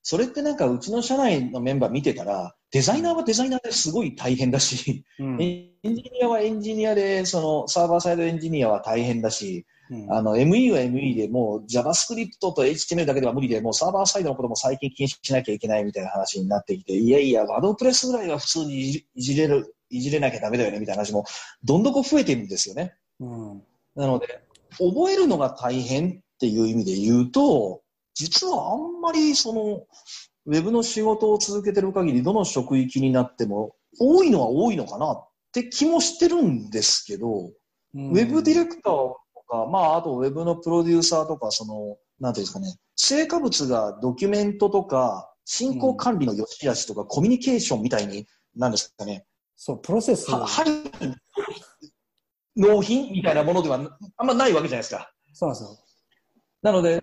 [0.02, 9.79] それってなんかうちの社内のメンバー見てたら、デザイナーはデザイナーですごい大変だし、うんエンジニアはエンジニアで、そのサーバーサイドエンジニアは大変だし、うん
[10.10, 21.26] あの ME は ME でもう JavaScript と HTML だけでは無理で、もうサーバーサイドのことも最近禁止しなきゃいけないみたいな話になってきて、いやいや、ワードプレスぐらいは普通にいじれる、いじれなきゃダメだよねみたいな話も
[21.64, 22.94] どんどん増えてるんですよね。
[23.20, 23.64] うん。
[23.96, 24.44] なので、
[24.78, 27.82] 覚えるのが大変っていう意味で言うと、
[28.14, 29.86] 実はあんまりその、
[30.46, 37.52] ウェブの仕事を続けてる限り、どの職域になっても、多いのは多いのかなって気もしてるんですけど、
[37.96, 38.12] うん。
[38.12, 39.18] ウェブディレクターと
[39.50, 50.30] か、まあ、あとウェブのプロデューサーとか、その、なんていうんですかね、成果物がドキュメントとか、進行管理の良し悪しとか、コミュニケーションみたいに、なんですかね、そう、プロセス。
[50.32, 50.68] は、はい、
[52.56, 53.80] 納品みたいなものでは
[54.18, 55.12] あんまないわけじゃないですか。
[55.34, 55.78] そうなんですよ。
[56.62, 57.02] なので、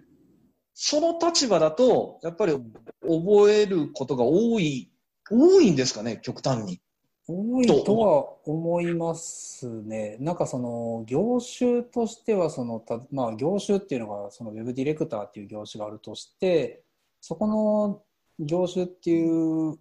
[0.75, 4.91] その立場だと、やっぱり覚えることが多い
[5.31, 6.81] 多いんですかね、極端に。
[7.29, 10.17] 多いとは思いますね。
[10.21, 16.85] なんかその業種としてはそのた、まあ、業種っていうのがそのウェブディレクターっていう業種があるとして
[17.21, 18.03] そこの
[18.39, 19.77] 業種っていう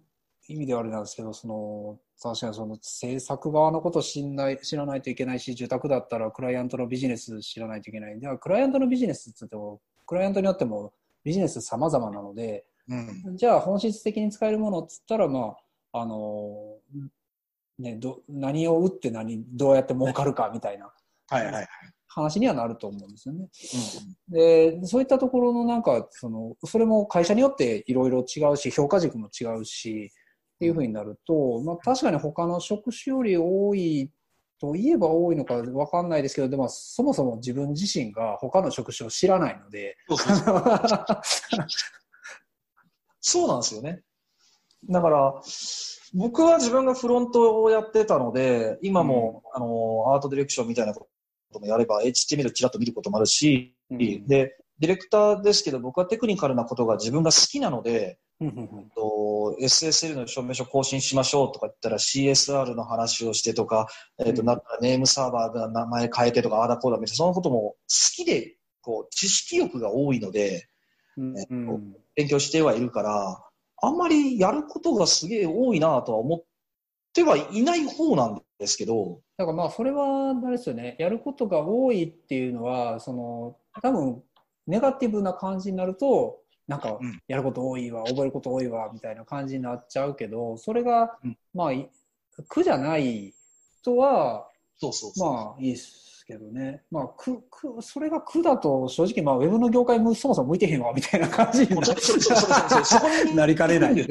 [0.48, 15.56] 意味ではあれなんですけどその確かにその制作側のことを知らない知らないといけないし受託だったらクライアントのビジネス知らないといけないではクライアントのビジネスって言ってもクライアントによってもビジネス様々なので、うん、じゃあ本質的に使えるものっつったらま
[15.92, 16.76] ああの
[17.78, 20.90] ね、ど何を打って何どうやって儲かるかみたいな
[22.08, 23.48] 話にはなると思うんですよね。
[24.28, 30.10] でそういったところのなんかそのそれも会社によっていろいろ違うし評価軸も違うし
[30.56, 34.10] っていうふうになると、まあ、確かに他の職種より多い
[34.58, 39.98] といえば多いのか分かんないですけどでもそもそも自分自身が他の職種を知らないので。
[43.20, 44.02] そう なんですよね。
[44.88, 45.42] だから
[46.14, 51.08] 僕は自分がフロントをやってたので、今も、うん、あの、アートディレクションみたいなこ
[51.52, 54.26] ともやれば、HTML ちらっと見ることもあるし、うん、で、
[54.78, 58.18] ディレクターですけど、僕はテクニカルなことが自分が好きなので、
[58.94, 63.86] と SSL の証明書更新しましょうとか言ったら CSR の話をしてとか、
[64.18, 67.76] えーと、なネームサーバーが名前変えてとか、ああだこうだみたいな、そのことも好
[68.14, 70.68] きで、こう、知識欲が多いので、
[71.16, 71.80] うんえーと、
[72.14, 73.42] 勉強してはいるから、
[73.86, 76.44] あんまりやることがすげえ多いなとは思っ
[77.12, 79.20] てはいない方なんですけど。
[79.36, 80.96] だからまあそれはあれですよね。
[80.98, 84.22] やることが多いっていうのはその多分
[84.66, 91.72] ネガティブな感じになるとなんかやること多いわ、うん、覚えること多いわみたいな感じになっちゃうけどそれが、うん、まあ
[92.48, 93.34] 苦じゃない
[93.84, 96.82] とはそうそうまあいいですけどね。
[96.90, 101.68] まあ、く、く、それが苦だと、正直、まあ、ウェブの業界もそもそも向いてへんわ、みたいな感じに
[103.36, 104.06] なりかねない。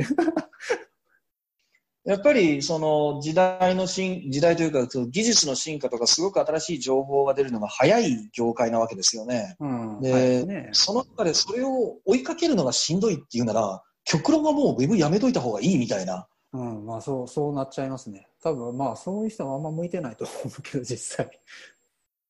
[2.06, 9.56] やっぱり、その、時代の進、時代というか、その技術の進化とか、すごく新しい情報が出るのが早い業界なわけですよね。
[9.60, 16.28] うん、で、ね、その中でそれを追いかけるのがしんどいっていうなら、極論はもうウェブやめといた方がいいみたいな。
[16.54, 18.28] うん、まあそう、そうなっちゃいますね。
[18.41, 21.41] 多分まあそういう人はあんま向いてないと思うけど、実際。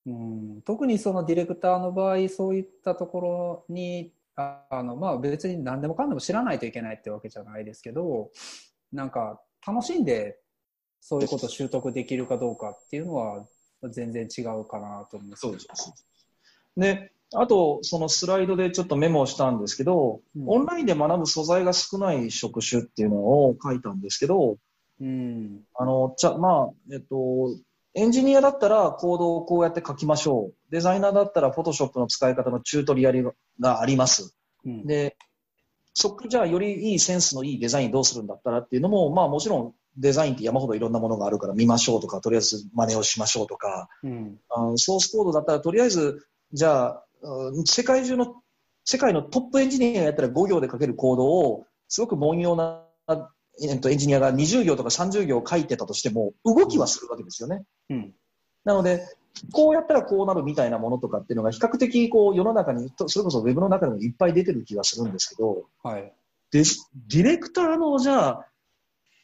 [0.06, 8.30] うん、特にそのディレクターの場合そういったところにあの、まあ、別に何でもかんでも知らないといけないってわけじゃないですけど
[8.94, 10.38] なんか楽しんで
[11.02, 13.46] そういうことを習得できるかどうかっていうのは
[13.90, 15.42] 全然違うかなと思います。
[15.42, 15.68] そうです
[16.78, 24.58] であと、そのスライドでちょっとメモをしたんですけど、うん、オンラインで学ぶ素材が少ない職種っていうのを書いたんですけど、
[25.02, 27.56] うん、あの、ちゃ、まあ、えっと、
[27.96, 30.54] エンジニアだったらコードをこうやって書きましょう。
[30.70, 34.36] デザイナーだったら Photoshop の使い方のチュートリアルがあります。
[34.66, 35.16] うん、で、
[35.94, 47.04] そこじゃあよりいいセンスのいいデザインどうするんだったらっていうのも、まあもちろんデザインって山ほどいろんなものがあるから見ましょうとか、とりあえず真似をしましょうとか、うん、あソースコードだったらとりあえず、じゃあ、
[47.66, 48.36] 世界中の、
[48.84, 52.86] 世界のトップエンジニアやったら5行で書けるコードを、すごく凡庸な
[53.62, 57.64] えっと、エンジニアが20行とか30行書いてたとしても、動きはするわけですよね。
[57.90, 58.14] うん、
[58.64, 59.06] なので、
[59.52, 66.14] こうやったらこうなるみたいなものとかっていうのが、比較的こう世の中に、それこそウェブの中でもいっぱい出てる気がするんですけど、はい、
[66.52, 66.64] で
[67.08, 68.46] ディレクターの、じゃあ、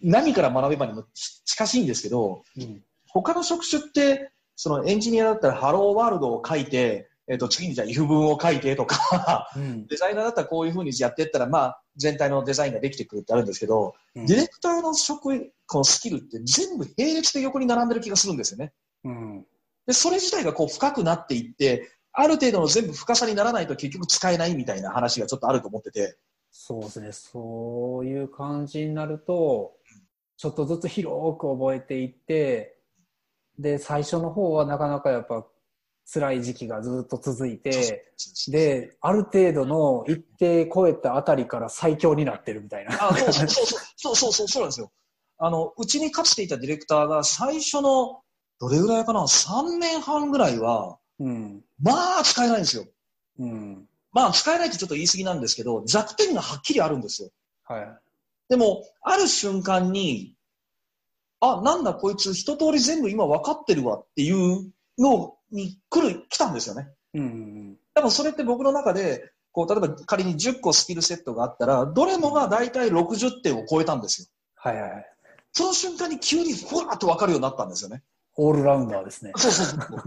[0.01, 1.05] 何から学べばにも
[1.45, 18.73] 近しいんですけど、うん、他の職種って、そのエンジニアだったらハローワールドを書いて、えっ、ー、と、次にじゃあ if 文を書いてとかうん、デザイナーだったらこういうふうにやっていったら、まあ、全体のデザインができてくるってあるんですけど、うん、ディレクターの職、このスキルって全部並列で横に並んでる気がするんですよね。
[19.05, 19.45] うん、
[19.87, 26.17] で、それ自体がこう深くなっていって、ある程度の全部深さにならないと結局使えないみたいな話がちょっとあると思ってて。
[26.51, 27.11] そうですね。
[27.13, 29.71] そういう感じになると、
[30.35, 32.77] ちょっとずつ広く覚えていって、
[33.57, 35.45] で、最初の方はなかなかやっぱ
[36.05, 38.13] 辛い時期がずっと続いて、
[38.49, 42.93] で、ある程度の一定超えたあたりから最強になってるみたいな。
[42.93, 44.91] あそうそうそうそうそうそうなんですよ。
[45.37, 48.21] あの、うちにかつていたディレクターが最初の、
[48.59, 52.85] どれぐらいかな ?3 年半ぐらいは、うん、まあ使えないんですよ。
[53.39, 57.29] うん、まあ使えないってちょっと言い過ぎなんですけど、弱点がはっきりあるんですよ。
[57.63, 57.87] はい。
[58.49, 60.35] でも、ある瞬間に、
[61.39, 66.89] あ、なんだこいつ一通り全部今分かってるわっていうのに来る、来たんですよね。
[67.13, 67.77] うん。
[67.93, 74.27] 多分それって僕の中で、こう、例えば仮に10個スキルセットがあったら、どれもが大体60点を超えたんですよ。
[74.55, 75.05] はいはい。
[75.53, 78.03] その瞬間に急にふわーっと分かるようになったんですよね。
[78.37, 79.33] オールラウンダーですね。
[79.35, 80.03] そうそうそう。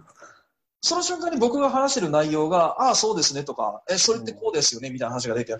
[0.84, 5.58] その瞬間に僕が話してる内容が、ああ、そうですねとか、え、それってこうですよねみたいな話が出て、あ、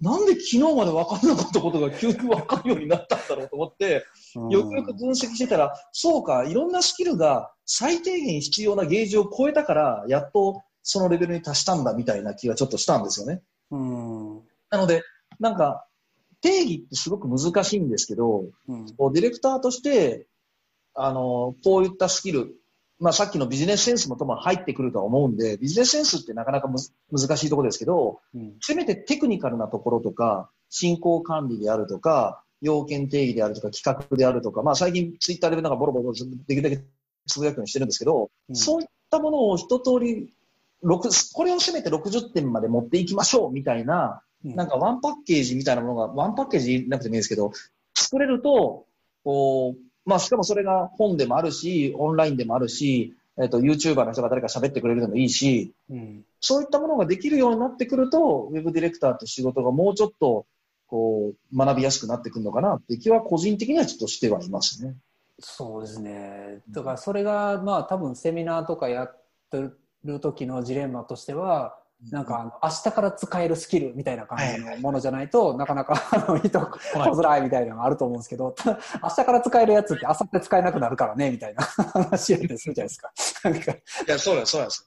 [0.00, 4.06] なんで昨日まで分かんなかったことが急に分かるようになったんだろうと思って、
[4.48, 13.42] よくよく分析してたら、そうか、いろんなスキルが最低限必要なゲージを超えたから、やっとそのレベルに達したんだみたいな気がちょっとしたんですよね。
[13.70, 14.40] うん。
[14.70, 15.02] なので、
[15.38, 15.86] なんか、
[16.40, 20.26] 定義ってすごく難しいんですけど、ディレクターとして、
[20.94, 22.54] あの、こういったスキル、
[23.02, 28.54] まあさっきのビジネスセンスもとも入ってくるとは思うんで、ビジネスセンスってなかなか難しいところですけど、うん。
[28.60, 36.80] せめてテクニカルなところとか、進行管理であるとか、要件定義であるとか、企画であるとか、まあ最近ツイッターでなんかボロボロできるだけ
[37.26, 40.32] つぶやくようにしてるんですけど、うんそういったものを一通り、
[40.82, 47.50] 六これをせめて60点まで持っていきましょうみたいな、なんかワンパッケージみたいなものが、ワンパッケージなくてもいいですけど、
[47.96, 48.86] 作れると、
[49.24, 56.24] こう、まあしかもそれが本でもあるし、オンラインでもあるし、えっ、と、YouTuber の人が誰か喋ってくれるでもいいし、うん。
[56.40, 60.44] そういったものができるようになってくると、ウェブディレクターって仕事がもうちょっと、
[60.86, 64.96] こう、学びやすくなってくるのかなって気は個人的にはちょっとしてはいますね。
[65.38, 66.60] そうですね。
[66.70, 69.70] だからそれがまあ多分セミナーとかやって
[70.04, 71.78] る時のジレンマとしては、
[72.10, 81.62] なんか明日から使えるスキルみたいな感じのものじゃないと、なかなかあの人来づらいみたいなのがあると思うんですけど、ただ明日から使えるやつって明後日使えなくなるからねみたいな
[81.94, 83.50] 話やったりするじゃないですか。
[83.50, 84.86] なんかいや、そうです、そうです。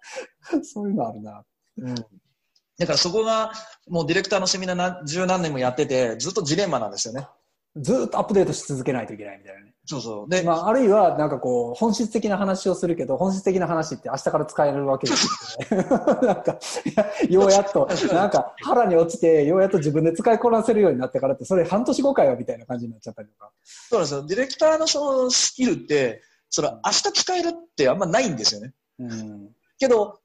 [0.72, 1.44] そういうのあるな。
[1.78, 1.94] うん。
[1.94, 3.52] だからそこが、
[3.88, 7.28] もうディレクターのセミナーな十何年もやってて、ずっとジレンマなんですよね。
[7.76, 9.73] ずーっとアップデートし続けないといけないみたいなね。
[9.86, 10.30] そうそう。
[10.30, 15.84] で、まあ、あるいは、なんかこう、本質的な話をするけど、本質的な話って明日から使えるわけですよね。
[16.26, 16.58] なんか、
[17.28, 23.50] ようやっと、なんか腹に落ちて、ようやっと自分で使いこなせるようになってからって、それ半年後かよみたいな感じになっちゃったりとか。
[23.90, 24.26] そうなんですよ。
[24.26, 28.72] ディレクターのそのスキルって、その明日使えるってあんまないんですよね。
[29.00, 29.50] うん。
[29.78, 30.18] けど、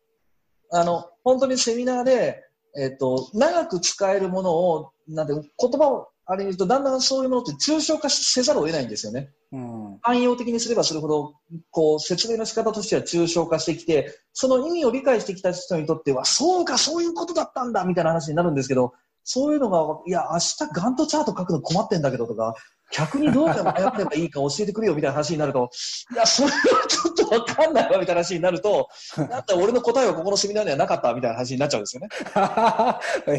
[0.72, 2.46] あの、本当にセミナーで、
[2.78, 9.32] えっ、と、長く使えるものを、なんて、言葉をあれに言うと、だんだんそういうものって抽象化せざるを得ないんですよね。
[9.52, 9.98] うん。
[10.04, 11.34] 汎用的にすればするほど、
[11.72, 22.54] こう、説明の仕方としては抽象化してきて、その意味を理解してきた人にとっては、そうか、そういうことだったんだ、みたいな話になるんですけど、そういうのが、いや、明日ガントチャート書くの困ってんだけどとか、
[22.92, 25.70] 客にどうやって迷ってればいいか教えてくれよみたいな話になると、
[26.12, 26.54] いや、それは
[26.88, 32.10] ちょっとわかんないわみたいな話になると、 なんだ俺の答えはここのセミナーにはなかったみたいな話になっちゃうんですよね。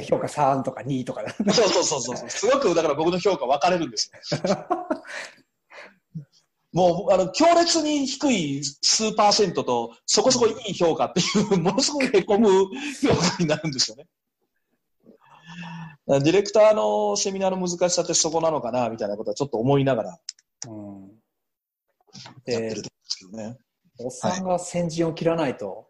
[0.09, 1.34] 評価3とか2とかね。
[1.53, 2.30] そうそうそうそう。
[2.30, 4.66] すごく、だから僕の評価分かれるんですよ。
[6.72, 11.24] もう、あの、強烈に低い数パーセントと、そこそこいい評価ってい
[11.55, 14.07] う、ものすごくへこむ評価になるんですよね。
[16.18, 20.18] ディレクターのセミナーの難しさってそこなのかな、みたいなことはちょっと思いながら
[20.68, 21.08] うん。
[22.44, 23.58] でやってると思うんですけどね。
[24.00, 25.89] おっさんが先陣を切らないと。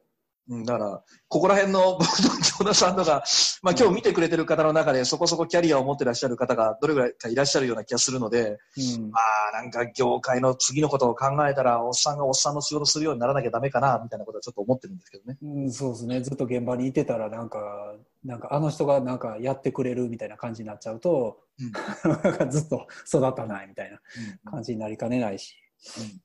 [0.50, 2.28] うん、だから、ここら辺の 僕と
[2.58, 3.22] 京田さんとか、
[3.62, 9.10] まあ今日見てくれてる方の中でそこそこキャリアを持ってらっしゃる方がどれぐらいかいらっしゃるような気がするので、うん。
[9.10, 9.20] ま
[9.54, 15.38] あなんか業界の次のことを考えたら、おっさんがおっさんの仕事するようにならなきゃダメかな、みたいなことはちょっと思ってるんですけどね。
[15.40, 16.20] うん、そうですね。
[16.20, 17.94] ずっと現場にいてたら、なんか、
[18.24, 21.70] なんかあの人がなんかやってくれるみたいな感じになっちゃうと、うん
[22.50, 24.00] ずっと育たないみたいな
[24.46, 25.54] うん感じになりかねないし。
[25.98, 26.22] うん、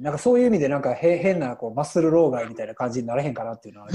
[0.00, 3.88] なんかそういう意味でなんかへ変なこうマッスル老害みたいな感じになれへんかなっていうのは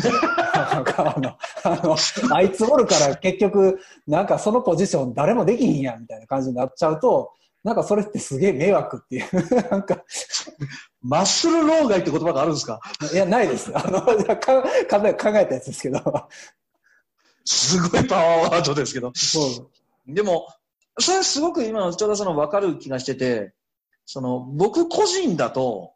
[0.73, 1.95] なんかあのあの
[2.35, 7.31] あいつおるから結局なんかそのポジション誰もできひんやんみたいな感じになっちゃうと
[7.63, 9.25] なんかそれってすげえ迷惑っていう。
[9.71, 10.03] なんか。
[11.01, 12.79] マッスル老害って言葉があるんですか？
[13.11, 13.71] いやないです。
[13.75, 14.63] あのか考
[15.07, 15.99] え考えたやつですけど。
[17.43, 19.11] すごいパワーワードですけど。
[19.15, 19.67] そ
[20.07, 20.13] う。
[20.13, 20.47] でも、
[20.99, 23.53] それすごく今の内田さんの分かる気がしてて、
[24.05, 25.93] その、僕個人だと、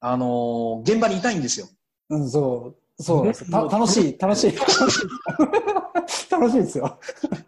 [0.00, 1.68] あのー現場にいたいんですよ。
[2.08, 3.68] うん、そう、そうですよ。
[3.68, 4.54] た楽しい、楽しい。
[6.30, 6.98] 楽しいですよ。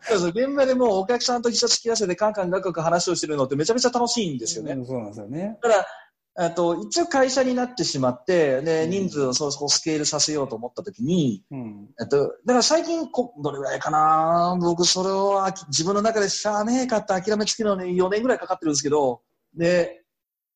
[0.03, 4.73] そうそう現場でもうお客さんと一緒付き合わせてカンカンガクガク話をしてるのってめちゃめちゃ楽しいんですよね。
[4.73, 5.59] うんそうなんですよね。
[5.63, 5.87] ただ、
[6.35, 11.89] あと一応会社になってしまって、で、うん人数をそうそうスケールさせようと思ったときに、うん。
[12.01, 19.21] えっと、だから最近こ、どれぐらいかな僕それを自分の中でしゃあねえかって諦めつけるのに4年ぐらいかかってるんですけど、
[19.57, 20.03] で、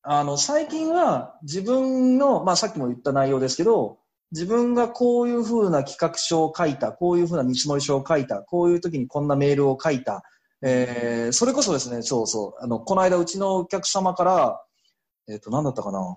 [0.03, 3.99] あの、最近は自分の、まあさっきも言った内容ですけど、
[4.33, 10.23] 自分がこういうふうな企画書を書いた、こういうふうな見積もり書を書いた、こういう時にこんなメールを書いた、
[10.63, 14.63] えー、それこそですね、そうそう、あの、この間うちのお客様から、
[15.29, 16.17] えっ、と、何だったかな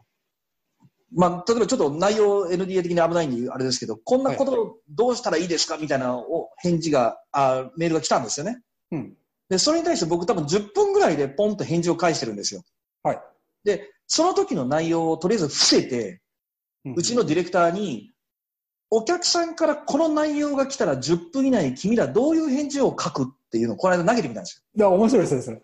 [1.12, 8.62] まあ、例えばちょっと内容 NDA 的に危ないんであれですけど、こんなことをどうしたらいいですかみたいなお返事が、あメールが来たんですよね。
[8.92, 9.18] うん。
[9.50, 12.62] で、それに対して僕多分10分ぐらいでポンと返事を返してるんですよ。
[13.04, 13.20] はい。
[13.64, 16.22] で、その時の内容をとりあえず伏せて、
[16.95, 18.12] うちのディレクターに、
[18.91, 25.58] お客さんからこの内容が来たら10分以内に君らどういう返事を書くっていうのをこの間投げてみたんですいや、面白いですね、それ。
[25.58, 25.64] よ。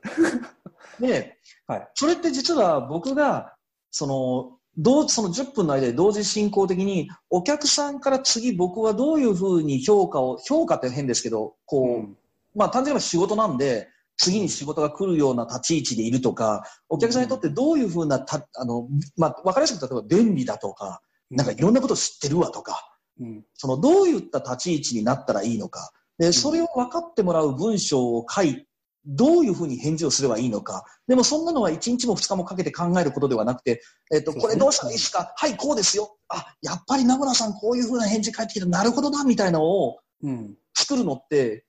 [1.01, 1.89] で、はい。
[1.95, 3.55] それって実は僕が、
[3.91, 12.17] その、同その10分の間で同時進行的に、お客さんから次僕はどういうふうに評価を、評価って変ですけど、こう、うん
[12.55, 18.87] まあ単純に仕事なんで、次に仕事が来るような立ち位置でいるとか、お客さんにとってどういうふうなた、あの、
[19.17, 23.43] まあわかりやすく例えば便利だとか、なんかいろんなこと知ってるわとか、うん。
[23.53, 28.65] そのどういった立ち位置になったらいいのか、で、それを分かってもらう文章を書い
[29.05, 30.85] どういうふうに返事をすればいいのか。
[31.07, 33.81] でもそんなのは1日も2日もかけて考えることではなくて、
[34.11, 35.33] えっと、これどうしたらいいですか？
[35.35, 36.17] はい、こうですよ。
[36.29, 38.65] あ、やっぱり名村さんこういうふうな返事返ってきた。
[38.65, 40.55] なるほどな、みたいなのをうん。
[40.73, 41.64] 作るのって、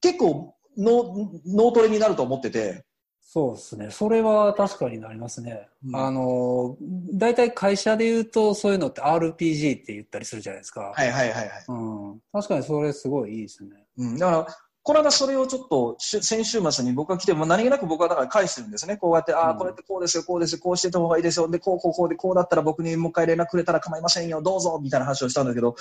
[0.00, 2.84] 結構脳、脳トレになると思ってて。
[3.20, 3.90] そうですね。
[3.90, 5.68] それは確かになりますね。
[5.86, 6.78] うんあの、
[7.12, 10.92] 大体会社で言うと、そういうのって RPG って言ったりするじゃないですか。
[10.94, 11.48] はいはいはいはい。
[11.68, 11.72] う
[12.14, 12.20] ん。
[12.32, 13.70] 確かにそれすごいいいですね。
[13.98, 14.46] うん、だから、
[14.82, 18.96] この間それをちょっとし先週末に僕が来て、もう何気なく僕はだから返してるんですね。
[18.96, 21.46] こうやって、ああ、うんこれってこうですよ、こうですよ、こうしてた方がいいですよ。
[21.50, 25.76] で、こうこうこうで、こうだったら僕にもう一回連絡くれたら構いませんよ、どうぞ、みたいな話をしたんだけど、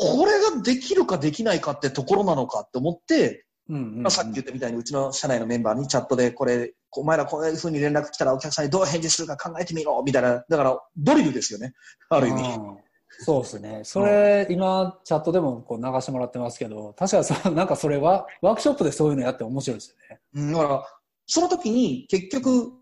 [0.00, 10.42] これができるかできないかってところなのかって思って、うんうん、さっき言ったみたいにうちの社内のメンバーにチャットでこれ、お前らこういうふうに連絡来たらお客さんにどう返事するか考えてみろ、みたいな。
[10.48, 11.74] だから、ドリルですよね。
[12.08, 12.42] ある意味。
[12.42, 12.76] うん
[13.22, 13.80] そうですね。
[13.82, 20.20] それ、今、チャットでもこう流してもらってますけど、確かにそ、なんかそれは、ワークショップでそういうのやって面白いですよね。
[20.34, 20.86] うん、だから、
[21.26, 22.72] その時に結局、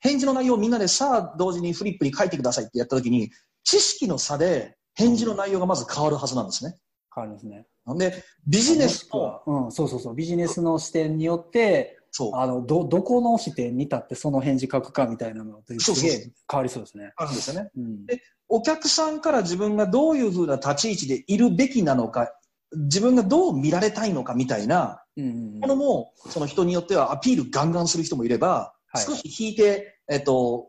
[0.00, 3.30] 返事の内容をみんなでさあ同時にフリップに書いてくださいってやった時に、
[3.62, 6.76] 知識の差で返事の内容がまず変わるはずなんですね。
[7.14, 7.66] 変わりますね。
[7.86, 10.14] なんで、ビジネスと、うん、そうそうそう。
[10.14, 17.12] ビジネスの視点によって、そう、あの、ど、どこの視点に立ってその返事書くかみたいなのってすげえ変わりそうですね。
[17.16, 17.70] あるんですよね。
[17.76, 18.06] うん。
[18.48, 22.32] お客さんから自分がどういうふうな立ち位置でいるべきなのか、
[22.72, 30.66] 自分がどう見られたいのかみたいなうんうんものも、その人によってはアピールガンガンする人もいれば、はい少し引いて、えっと、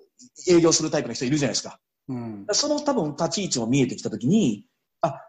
[0.48, 1.80] 営業するタイプの人いるじゃないですか。
[2.10, 2.46] うん。
[2.52, 4.66] その多分立ち位置も見えてきたときに、
[5.02, 5.22] あ、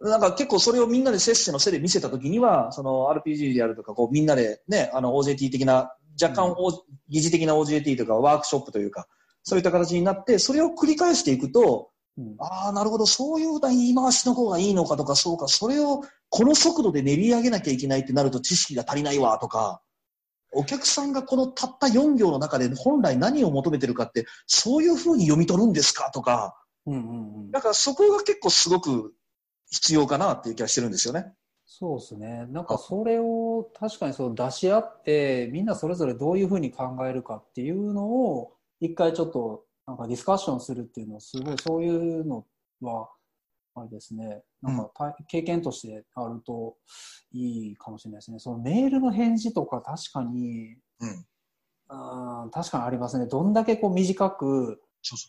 [0.00, 6.70] なんか結構それをみんなでせっせの背で見せたときには、その RPG であるとか、こうみんなでね、あの OJT 的な、若干、お
[7.08, 9.08] 疑似的な OJT とかワークショップというか、
[9.42, 19.82] そういった形になって、それを繰り返していくと、うんああ、なるほど、そういう言い回しの方がいいのかとか、そうか、それをこの速度で練り上げなきゃいけないってなると知識が足りないわとか、
[20.54, 27.50] お客さんがこのたった4行の中で本来何を求めてるかって、そういうふうに読み取るんですかとか、うんうんうん。
[27.50, 29.14] だからそこが結構すごく
[29.70, 31.32] 必要かなっていう気がしてるんですよね。
[31.66, 32.46] そうですね。
[32.50, 41.88] なんかそれを確かにそう出し合って、みんなそれぞれどういうふうに考えるかっていうのを、一回ちょっとなんかディスカッションするっていうのは、すごいそうい
[42.20, 42.44] うの
[42.82, 43.08] は、
[43.74, 46.76] あれですね、なんかた経験としてあると
[47.32, 48.38] いいかもしれないですね。
[48.38, 51.26] そのメールの返事とか確かに、うん。
[51.90, 53.26] うん、確かにありますね。
[53.26, 54.80] どんだけこう短く、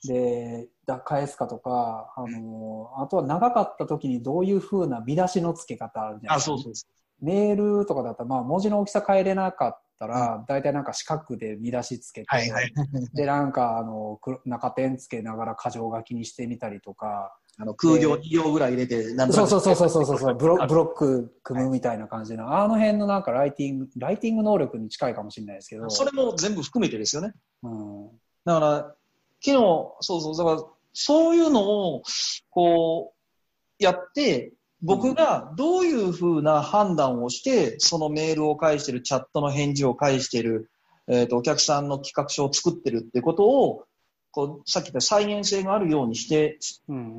[0.07, 6.51] で、だ返すかとか、あの、あとは長かった時にどういうふうな見出しの付け方あるじゃないあ、ですか。
[6.51, 6.85] そうそうそ
[7.21, 12.73] メールとかだったら、まあ、文字の大きさ変えれなかったら、大体なんか四角で見出しつけて、はいはい。
[13.13, 27.33] で、なんか、あの、く中点つけながら箇条書きにしてみたりとか、あの空行2行ぐらい入れて、なんとそうなくそうそうそうそうそう、ブロブロック組むみたいな感じの、あの辺のなんかライティング、ライティング能力に近いかもしれないですけど、それも全部含めてですよね。
[27.63, 28.07] うん、
[28.43, 28.95] だから、
[29.43, 29.57] 昨日、
[30.01, 32.03] そうそう、だから、そういうのを、
[32.49, 33.13] こ
[33.79, 34.51] う、やって、
[34.81, 40.69] 僕がどういうふうな判断をして、そのメールを返してる、チャットの返事を返してる、
[41.07, 43.85] えっ、と、お客さんの企画書を作ってるってことを、
[44.35, 46.59] こう、さっき言った再現性があるようにして、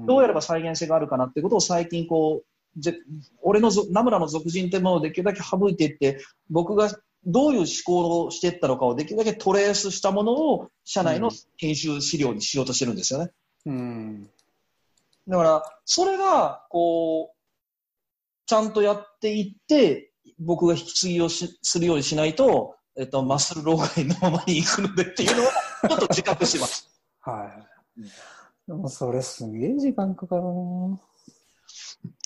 [0.06, 2.98] どうやれば再現性があるかなってことを最近こう、ぜ
[3.40, 6.90] 俺のぞナムラの俗人ってものをできるだけ省いていって、僕が
[7.24, 13.30] どういう思考をしていったのかをできるだけトレースしたものを社内の研修資料にしようとしてるんですよね。
[13.64, 14.30] うん
[15.26, 17.36] だから、それが、こう、
[18.46, 25.52] ちゃんとやっていって、僕が引き継ぎをしするようにしないと、えっと、マッスル老害のままに行くのでっていうのは、
[25.88, 26.95] ちょっと自覚してます。
[27.30, 27.66] は
[27.96, 28.00] い。
[28.00, 28.08] うん
[28.66, 30.98] でもそれすげえ時間かかるな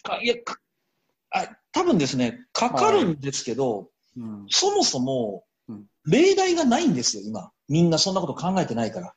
[0.02, 0.58] かいやか
[1.30, 4.46] あ多分ですね、かかるんですけど、うん。
[4.48, 7.52] そもそもうん、例題がないんですよ、今。
[7.68, 9.14] みんなそんなこと考えてないから。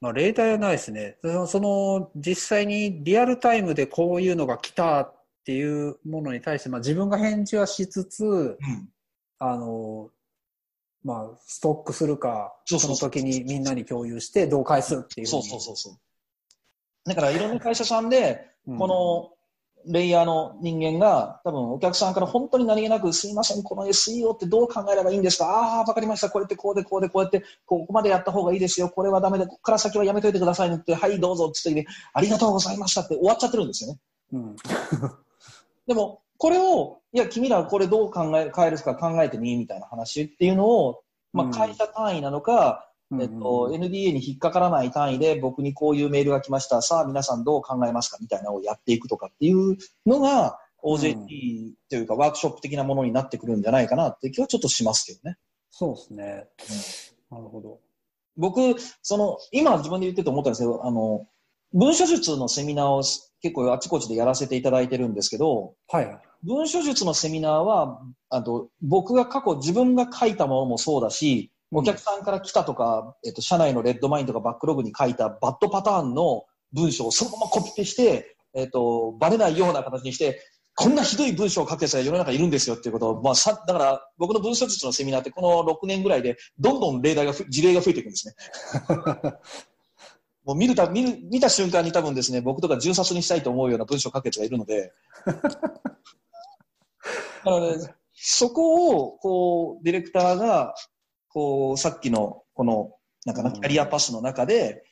[0.00, 1.18] まあ、例題はないですね。
[1.22, 5.14] その、その実際にリアルタイムでこういうのが来たっ
[5.44, 8.56] ていうものに対して、まあ、自分が返事はしつつ、うん。
[9.38, 10.10] あの、
[11.04, 15.92] まあ、ストックするか、その時にみんなに共有して、どう返すっていうそうにそうそうそう。
[17.04, 19.30] だからいろんな会社さんで、うんこの
[19.86, 25.44] レイヤーの人間が、多分お客さんから本当に何気なく、すいません、この SEO ってどう考えればいいんですか？
[25.44, 26.30] ああー、わかりました。
[26.30, 28.88] これってこうでこうでこうやって、ここまでやった方がいいですよ。
[28.88, 33.98] これはダメで、ここから先はやめといてくださいねって、はい、どうぞって言って、ありがとうございましたって終わっちゃってるんですよね。
[34.32, 34.56] うん
[35.86, 41.00] でも、これを、いや、君らこれどう考え、変えるか考えてみみたいな話っていうのを、
[41.32, 42.86] まあ、うん会社単位なのか、
[43.18, 46.82] えっと、NDA に引っかからない単位で僕にこういうメールが来ました。
[46.82, 55.38] さあ皆さんどう考えますかみたいなのをやっていくとかっていうのが OJT というかワークショップ的なものになってくるんじゃないかなって気はちょっとしますけどね。
[55.70, 56.46] そうですね。
[57.30, 57.78] なるほど。
[58.36, 58.60] 僕、
[59.00, 61.26] その、今自分で言ってて思ったんですけど、あの、
[61.72, 63.02] 文書術のセミナーを
[63.44, 66.20] 結構あちこちでやらせていただいてるんですけど、はいはい。
[66.44, 80.40] 文書術のセミナーは、あと僕が過去自分が書いたものもそうだし、お客さんから来たとか、えっと、社内のレッドマインとかバックログに書いたバッドパターンの文章をそのままコピペして、えっと、バレないような形にして、
[80.76, 88.34] こんなひどい文章を書くやつが世の中にいるんですよっていうことを、まあ、さ、だから僕の文書術のセミナーってこの6年ぐらいでどんどん例題がふ、事例が増えていくんですね。
[90.44, 94.92] もう見るた、見る、見た瞬間に多分ですね、僕とか銃殺にしたいと思うような文章を書くやつがいるので、
[97.44, 100.74] なので、そこを、こう、ディレクターが、
[101.28, 102.92] こう、さっきの、この、
[103.24, 104.84] なんかな、うんキャリアパスの中で、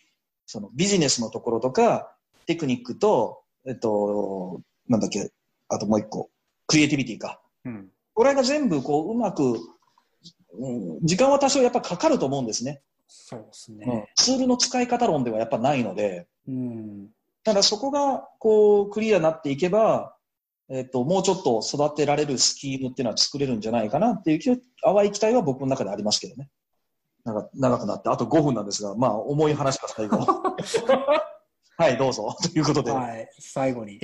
[0.46, 2.14] そのビジネスのところとか、
[2.46, 5.30] テクニックと、えっと、なんだっけ、
[5.68, 6.30] あともう一個、
[6.66, 7.40] クリエイティビティか。
[7.64, 7.88] うん。
[8.14, 9.59] これが全部、こう、うまく、
[10.59, 12.82] うん、時間は多少やっぱかかると思うんですね。
[13.07, 14.09] そうですうんね。
[14.16, 17.09] ツールの使い方論ではやっぱないので、うん。
[17.44, 20.16] ただそこが、こう、クリアになっていけば、
[20.73, 26.49] えっと、もうちょっと育てられるスキームっていうのは作れるんじゃないかなっていう淡い期待は僕の中でありますけどね。
[27.25, 30.16] なんか長くなって、あと5分なんですが、まあ、重い話から最後。
[31.77, 32.35] はい、どうぞ。
[32.43, 33.11] ということで、はい。
[33.11, 33.29] はい。
[33.39, 34.01] 最後に。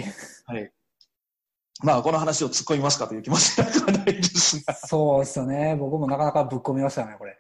[1.83, 4.75] まあ、この話を突っ込みますかという気持ちないですが。
[4.75, 5.75] そうですよね。
[5.75, 7.39] 僕もなかなかぶっ込みましたね、これ。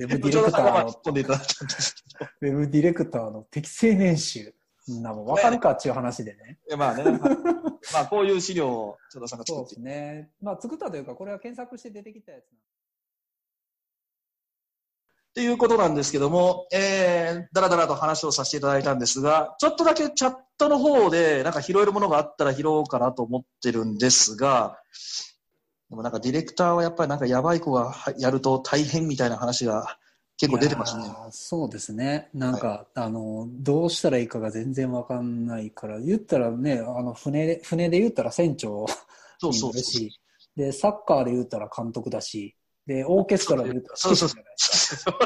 [0.00, 0.88] ウェブデ部ィレクターの。
[0.90, 4.54] ウェブディレクターの適正年収。
[4.86, 6.58] なもん分かるかっていう話でね。
[6.76, 10.30] まあね、はいまあ、こういう資料を、ちょうどさんがそうで作ってすね。
[10.40, 12.46] まあ、作ったというか、これは検索して出てきたやつっ
[15.34, 24.78] ていうことなんですけども、えー、だらだらと話をさせていただいたんですが、ちょっとだけチャットの方で、なんか拾えるものがあったら拾おうかなと思ってるんですが、
[25.90, 29.98] でもなんかディレクターはやっぱりなんかやばい子がはやると大変みたいな話が
[30.36, 32.28] 結構出てますねそうですね。
[32.34, 38.86] なんか、あの、どうしたらいいかが全然わかんないから、言ったらね、あの、船で、船で言ったら船長
[39.38, 39.60] そうに。
[39.60, 40.20] なるし、
[40.56, 42.56] で、サッカーで言ったら監督だし、
[42.86, 45.18] で、オーケストラで言ったらそうそう指揮者じゃないですか。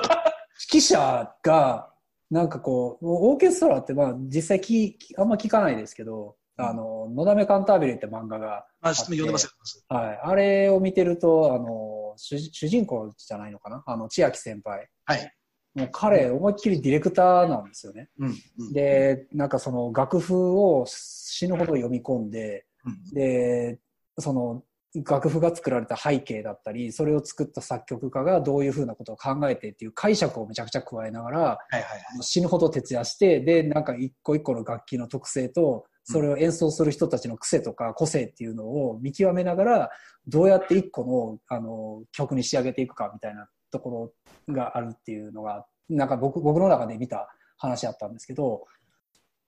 [0.73, 1.95] 指揮者が、
[2.31, 9.51] なんかこう、オーケストラってまあ実際きあんま聞かないですけど、あの、のだめカンタービレって漫画が、まあ、読んでますよ。
[9.89, 13.83] はい、あれを見てると、あの、主主人公じゃないのかな？
[13.87, 14.89] あの、千秋先輩。
[15.09, 15.35] はい。
[15.75, 18.11] もう彼、思いっきりディレクターなんですよね。
[18.19, 18.35] うん。
[18.59, 23.79] うん、で、なんかその楽譜を死ぬほど読み込んで、うんで、
[24.19, 24.63] その
[25.09, 32.01] 楽譜が作られた背景だったり、それを作った作曲家がどういうふうなことを考えてっていう解釈をめちゃくちゃ加えながら、はいはいはい。
[32.21, 39.91] 死ぬほど徹夜して、で、なんか一個一個の楽器の特性と、それを演奏する人たちの癖とか個性っていうのを見極めながら、
[40.27, 44.13] どうやって一個のあの曲に仕上げていくかみたいなとこ
[44.49, 48.67] ろがあるっていうのが、なんか僕僕の中で見た話だったんですけど、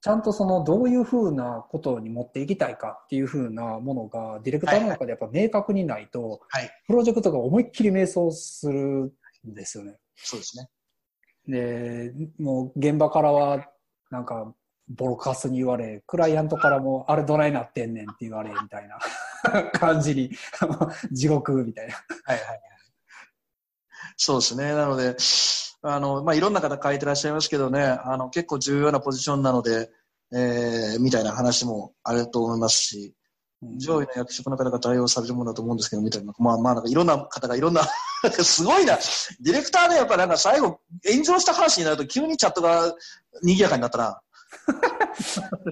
[0.01, 6.71] ちゃんとそのどういうふうなことに持っていきたいかっていうふうなものがディレクターの中でやっぱ明確にないと、はい。
[6.87, 9.13] プロジェクトが思いっきり迷走する
[9.47, 9.97] んですよね。
[10.15, 10.69] そうですね。
[11.47, 13.67] で、もう現場からは、
[14.09, 14.53] なんか、
[14.89, 18.99] ボロカスに言われ、クライアントからも、あれどないなってんねんって言われ、みたいな
[19.71, 20.31] 感じに、
[21.11, 21.93] 地獄みたいな。
[22.25, 22.61] はいはいはい。
[24.17, 24.73] そうですね。
[24.73, 25.15] なので、
[25.83, 29.89] あの、まあ、いろんな方書いてらっしゃいますけどね、あの、結構重要なポジションなので、
[30.33, 33.13] えー、みたいな話もあると思いますし、
[33.77, 36.33] 上位の役職の方が対応されるものだと思うんですけど、みたいな。
[36.39, 37.83] まあまあ、なんかいろんな方がいろんな、
[38.31, 38.97] すごいな。
[39.41, 42.93] ディレクターでやっぱなんか最後、炎上した話になると急にチャットが
[43.43, 44.21] 賑やかになったな。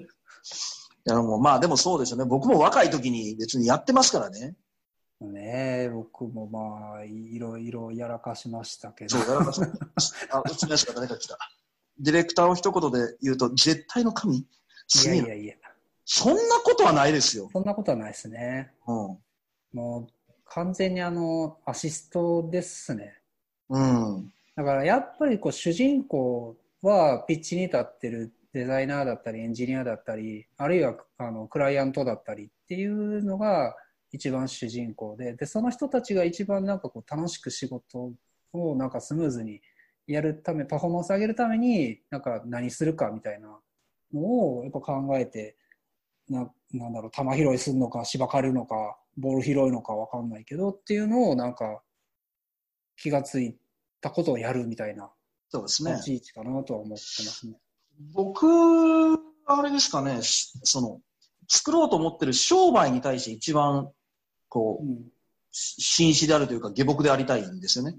[1.08, 2.26] いやもうまあでもそうですよね。
[2.26, 4.56] 僕も若い時に別にやってますからね。
[5.22, 9.18] ねえ、僕もまあ、いろいろやらかしましたけど。
[9.18, 10.38] そう、やらかした。
[10.38, 11.38] あ、うちのやつが誰か来た。
[12.00, 14.38] ディレクターを一言で言うと、絶対の神？
[14.38, 14.46] い
[15.06, 15.56] やいやいや、
[16.06, 17.50] そんなことはないですよ。
[17.52, 18.72] そんなことはないですね。
[18.88, 19.18] うん。
[19.74, 23.22] もう、完全にあの、アシストですね。
[23.70, 24.32] うん。
[24.56, 33.78] だからやっぱりこう主人公はピッチに立ってるデザイナーだったりエンジニアだったりあるいはあのクライアントだったりっていうのが
[34.12, 38.12] 一番主人公ででその人たちが一番なんかこう楽しく仕事
[38.54, 39.62] をなんかスムーズに
[40.08, 43.60] やるためパフォーマンス上げるためになんか何するかみたいな
[44.14, 45.56] のをやっぱ考えて
[46.28, 51.82] ななんだろう球拾いするのか芝刈るのかボール拾うのか分かんないけどっていうのをなんか
[52.98, 53.58] 気がつい
[54.02, 55.10] たことをやるみたいな
[55.50, 56.04] そうですね立。
[56.04, 57.56] ち位置かなとは思ってますね。
[58.14, 58.48] 僕、
[59.46, 61.02] あれですかね、しその、
[61.48, 63.92] 作ろうと思ってる商売に対して一番、
[64.50, 64.98] こう、うん
[65.52, 67.96] し紳士であるというか下僕でありたいんですよね。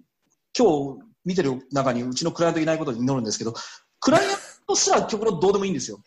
[0.57, 3.55] 今日見てる中にうちのクライアントいないことに祈るんですけど、
[3.99, 4.31] クライアン
[4.67, 6.01] トすら極論どうでもいいんですよ。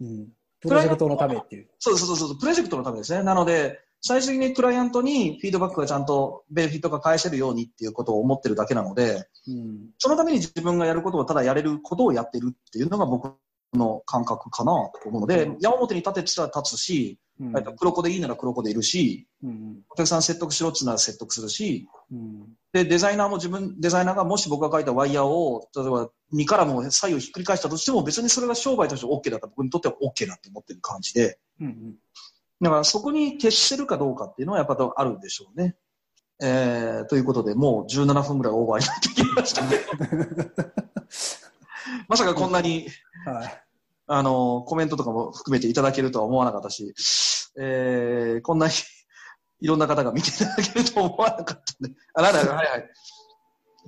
[0.00, 0.28] うん、
[0.60, 1.68] プロジェクトのためっていう。
[1.78, 3.22] そうそうそうそう、プロジェクトのためですね。
[3.22, 13.34] なので、最終的にクライアントにフィードバックがちゃんとベネフィットが返せるようにっていうことを思ってるだけなので、うんそのために自分がやることをただやれることをやってるっていうのが僕
[13.74, 15.58] の感覚かなと思うので、うん。
[15.60, 17.56] 矢面に立てたら立つし、うん。
[17.56, 19.80] えっと黒子でいいなら黒子でいるし、うん。
[19.90, 22.48] お客さん説得しろって言うなら説得するし、うん。
[22.72, 31.94] で、デザイナーも自分、デザイナーがもし僕が書いたワイヤーを、例えば2からも左右ひっくり返したとしても別にそれが商売として OK だったら僕にとっては OK だって思ってる感じで、うん
[32.62, 35.76] だからそこに徹してるかどうかっていうのはやっぱあるんでしょうね。
[36.42, 39.78] えー、ということで、もう17分ぐらいオーバーになってきましたね。
[42.08, 42.88] まさかこんなに、
[43.24, 43.64] はい
[44.12, 46.94] あの、コメントとかも含めていただけるとは思わなかったし、
[47.58, 48.72] えー、こんなに
[49.60, 51.94] いろんな方が見ていただけると思わなかったね。
[52.14, 52.90] あ、なんだ、はいはい。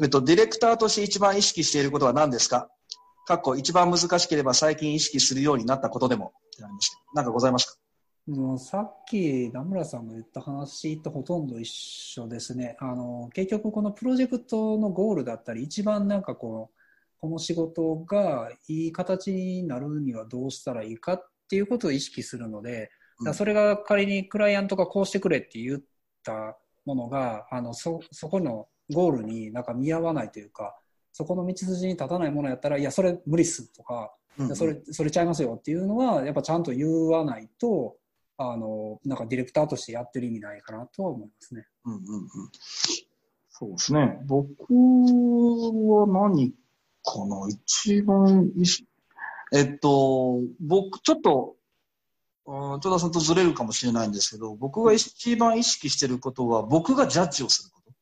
[0.03, 2.69] えっと、ディレクターとして一番意識していることは何ですか？
[3.27, 6.33] かっこ一番難しければ最近意識するようになったことでも。
[6.49, 7.79] ってなりましたなんかございますか？
[8.29, 12.77] もうさっき名村さんが言った話とほとんど一緒ですね。
[12.79, 16.82] あの結局このプロジェクトのゴールだったり一番なんかこう
[17.23, 22.91] この仕事がいい形になるにはどうしたらいいかっていうことを意識するので、
[23.25, 25.81] だそれが仮にクライアントがこうしてくれって言っ
[26.25, 30.77] たものがあのそそこのゴールになんか見合わないというか
[31.13, 37.97] そこの道筋に立たないものやったらいやそれ無理っすとかうんうんそれそれちゃいますよっていうのはやっぱちゃんと言わないと
[38.37, 41.67] あのなんかディレクターとしてやってる意味ないかなとは思いますね。
[41.85, 42.29] うんうんうん
[43.55, 44.19] そうですね。
[44.25, 46.53] 僕は何
[47.05, 48.87] かな一番意識、
[49.53, 51.57] えっと、僕、ちょっと、
[52.47, 57.93] うん、戸田さんとずれるかもしれないんですけど、僕が一番意識してることは、僕がジャッジをすること。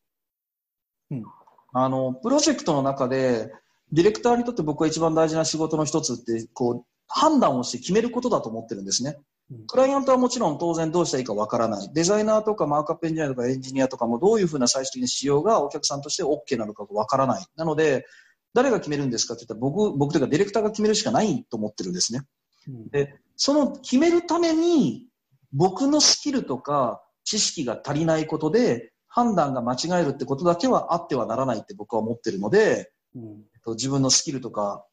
[1.10, 1.24] うん
[1.72, 3.52] あの、プロジェクトの中で、
[3.92, 9.16] ディレクターにとって僕が一番大事な仕事の一つって、こう、判断をして決めることだと思ってるんですね。
[9.50, 11.90] うんクライアントはもちろん当然どうしたらいいかわからない。
[11.92, 17.44] デザイナーとかマークアップエンジニアとかエンジニアとかもどういうふうな最終的な仕様がお客さんとして OK なのかわからない。
[17.56, 18.06] なので、
[18.54, 22.22] 誰が決めるんですかって言ったら僕、僕というかディレクターが決めるしかないと思ってるんですね。
[22.68, 25.06] うんで、その決めるために
[25.52, 33.22] 僕のスキルとか知識が足りないことで判断が間違えるってことだけはあってはならないって僕は思ってるので、うん
[33.54, 34.84] えっと自分のスキルとか、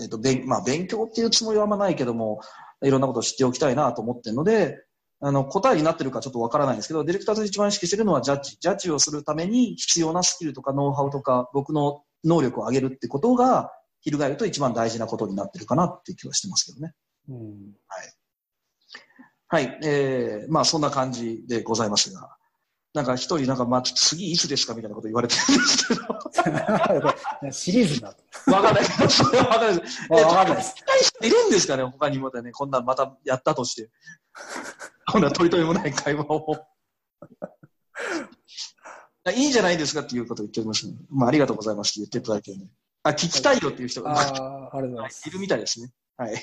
[0.00, 2.40] えっと勉まあ、勉強っていうつもりはあんまないけども、
[2.82, 4.78] いろんなことを知っておきたいなと思ってるので、
[5.20, 8.56] あの答えになってるかちょっとわからないんですけど、ディレクターと一番意識してるのはジャッジ。
[8.58, 16.94] ジャッジをするために必要なスキルとかノウハウとか、僕の能力を上げるってことが、翻ると一番大事なことになってるかなって気はしてますけどね。
[17.28, 17.74] うん
[19.52, 19.80] はい。
[19.82, 22.36] えー、まあそんな感じでございますが。
[22.94, 27.50] なんか一人なんか、まあ次いつですかみたいなこと言われてるんですけど。
[27.50, 28.84] シリーズになってわかんない。
[28.84, 30.12] それはわかんないです。
[30.12, 30.74] わわかんないです。
[31.20, 33.90] いるんですかね他にもね、こんなんまたやったとして。
[35.10, 36.56] こんな取り留めもない会話を。
[39.28, 40.94] いいんじゃないですかっていうことを言っておりました、ね。
[41.10, 42.66] まあ、ありがとうございますって言っていただいて、ね。
[43.02, 45.28] あ、聞きたいよっていう人が、ああ、ありがとうございます。
[45.28, 45.90] いるみたいですね。
[46.16, 46.42] はい。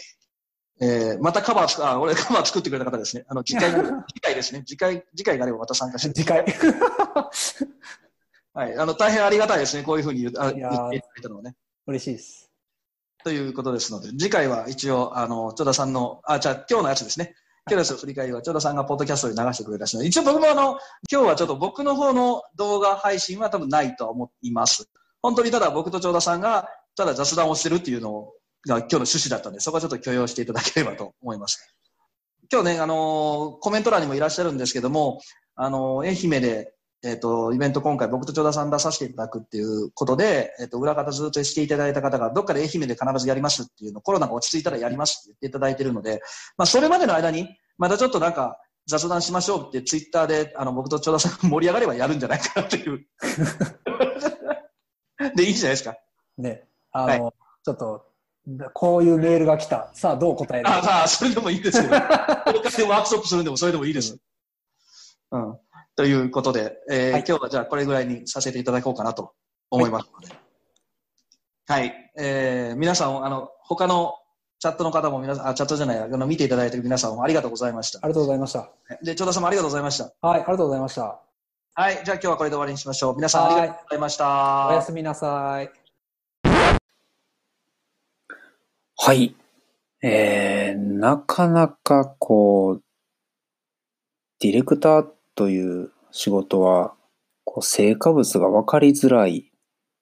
[0.79, 3.25] えー、またカバー作、あ、俺カバー作ってくれた方ですね。
[3.27, 3.71] あの、次回、
[4.13, 4.63] 次回ですね。
[4.65, 6.13] 次回、次回があればまた参加して。
[6.13, 6.45] 次回。
[8.53, 8.77] はい。
[8.77, 9.83] あの、大変ありがたいですね。
[9.83, 11.55] こういうふうに言うあ言っていただいたのはね。
[11.87, 12.51] 嬉しいです。
[13.23, 17.35] ということですので、次回は一応、あの、長田さんの、あ、じゃあ今日のやつですね。
[17.69, 20.79] 今日の振り返りは、長田さんがポッドキャストで流してくれたし、一応僕もあの、
[21.11, 24.89] 今日はちょっと僕の方の動画配信は多分ないとは思います。
[25.21, 28.31] 本当にただ僕と長田さんが、ただ雑談をしてるっていうの
[28.65, 31.75] が今日の趣旨だったんで、そこはちょっと許容していただければと思います。
[32.51, 35.19] 今日ね、あのコメント欄にもいらっしゃるんですけども、
[35.55, 46.21] あの愛媛で、えっ、と、イベント今回僕と長田さん出させていただくっていうことで、えっ、と、裏方ずっとしていただいた方が、どっかで愛媛で必ずやりますっていうの、コロナが落ち着いたらやりますって言っていただいているので、
[46.57, 53.05] まあ、それまでの間に、またちょっとなんか、雑談しましょうってツイッターで、あの、僕と長田さんが盛り上がればやるんじゃないかなっていう。
[55.35, 55.97] で、いいじゃないですか。
[56.37, 57.33] ね、あの、
[57.63, 58.05] ちょっと、
[58.73, 59.91] こういうメールが来た。
[59.93, 61.89] さあ、どう答えるあ、さあ、それでもいいですけど。
[61.89, 64.17] これからワークショップするんでもそれでもいいです。
[65.31, 65.59] うん。
[65.97, 69.33] ということで、えーはい今日はじゃあこれぐらいにさせていただこうかなと
[69.71, 70.33] 思いますので。
[71.67, 72.11] はい。
[72.15, 74.13] えー皆さん、あの、他の
[74.59, 78.07] チャットの方も皆さん、あ、チャットじゃない、あの、見ていただいている皆さんもありがとうございましたあ。
[78.07, 78.69] りがとうございました。
[79.01, 80.03] で、長田さんもありがとうございました。
[80.21, 81.19] はい、ありがとうございました。
[81.73, 82.01] はい。
[82.05, 83.15] じゃあ今日はこれで終わりにしましょう。
[83.15, 84.67] 皆さんありがとうございました。
[84.67, 85.71] おやすみなさい。
[88.99, 89.35] はい。
[90.03, 92.83] えー、なかなかこう、
[94.39, 96.95] ディレクターという仕事は、
[97.45, 99.51] こう成果物が分かりづらい。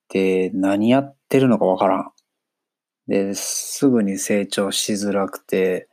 [0.09, 2.11] で、何やってるのか分からん。
[3.07, 5.89] で、すぐに成長しづらくて、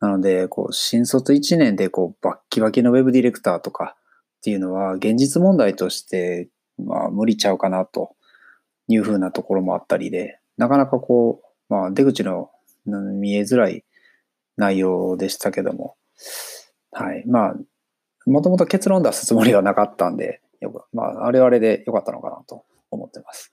[0.00, 3.96] なので、こう、新卒1年でこう、バッキバキのウェブディレクターとか
[4.38, 8.14] っていうのは、現実問題として、まあ、無理ちゃうかなと
[8.88, 12.50] いうふうなところもあったりで、なかなかこう、まあ、出口の
[12.84, 13.84] 見えづらい
[14.56, 15.96] 内容でしたけども、
[16.90, 17.24] はい。
[17.26, 17.56] まあ、
[18.26, 23.52] もともと結論出すつもりはなかったんで、よくまあ、あれあれでよかったのかなと思ってます。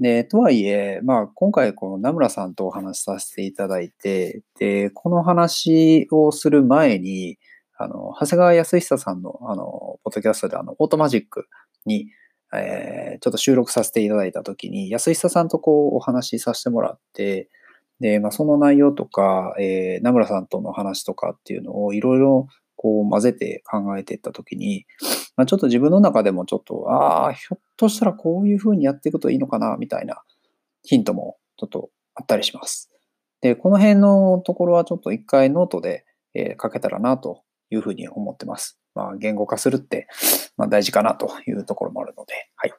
[0.00, 7.38] で、とはいえ、まあ、今回、この名村さんとお話しさせていただいて、で、この話をする前に、
[7.78, 11.46] あの、長谷川康久さんの、あの、ポッドキャストで、あの、オートマジック
[11.86, 12.08] に、
[12.54, 17.48] えーちょっと収録させていただいたときに、安久さんとこうお話しさせてもらって、
[18.00, 22.48] で、まあ、その内容とか、えー名村さんとの話とかっていうのをいろいろ
[22.82, 24.86] こう混ぜて考えていったときに、
[25.36, 30.24] まあ、ちょっと自分の中でもちょっと、ああ、ひょっとしたらこういうふうにやっていくといいのかな、みたいな
[30.82, 32.90] ヒントもちょっとあったりします。
[33.40, 36.04] で、この辺のところはちょっと一回ノートで、
[36.34, 38.80] えー書けたらなというふうに思ってます。
[38.96, 40.08] まあ、言語化するって、
[40.56, 42.72] まあ、大事かなというところもあるので、はい。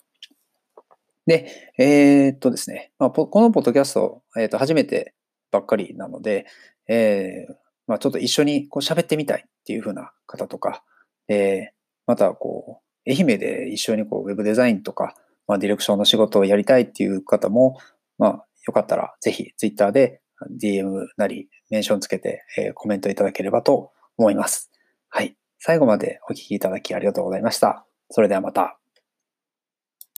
[1.27, 5.13] で、えーっとですね、まあ、このポッドキャスト、えーっと、初めて
[5.49, 6.45] ばっかりなので、
[6.89, 7.53] えー
[7.87, 10.83] まあ、ちょっと一緒にこう喋ってみたいっていう風な方とか、
[11.29, 11.71] え
[12.05, 15.15] またこう、愛媛で一緒にこうウェブデザインとか、
[15.47, 17.77] まあ、ディレクションの仕事をやりたいっていう方も、
[18.17, 20.21] まあ、よかったらぜひツイッターで
[20.61, 24.71] DM なりメンションつけて、えコメントいただければと思います。
[25.09, 25.35] はい。
[25.59, 27.85] 最後までお聞きいただきありがとうございました。
[28.09, 28.82] それではまた。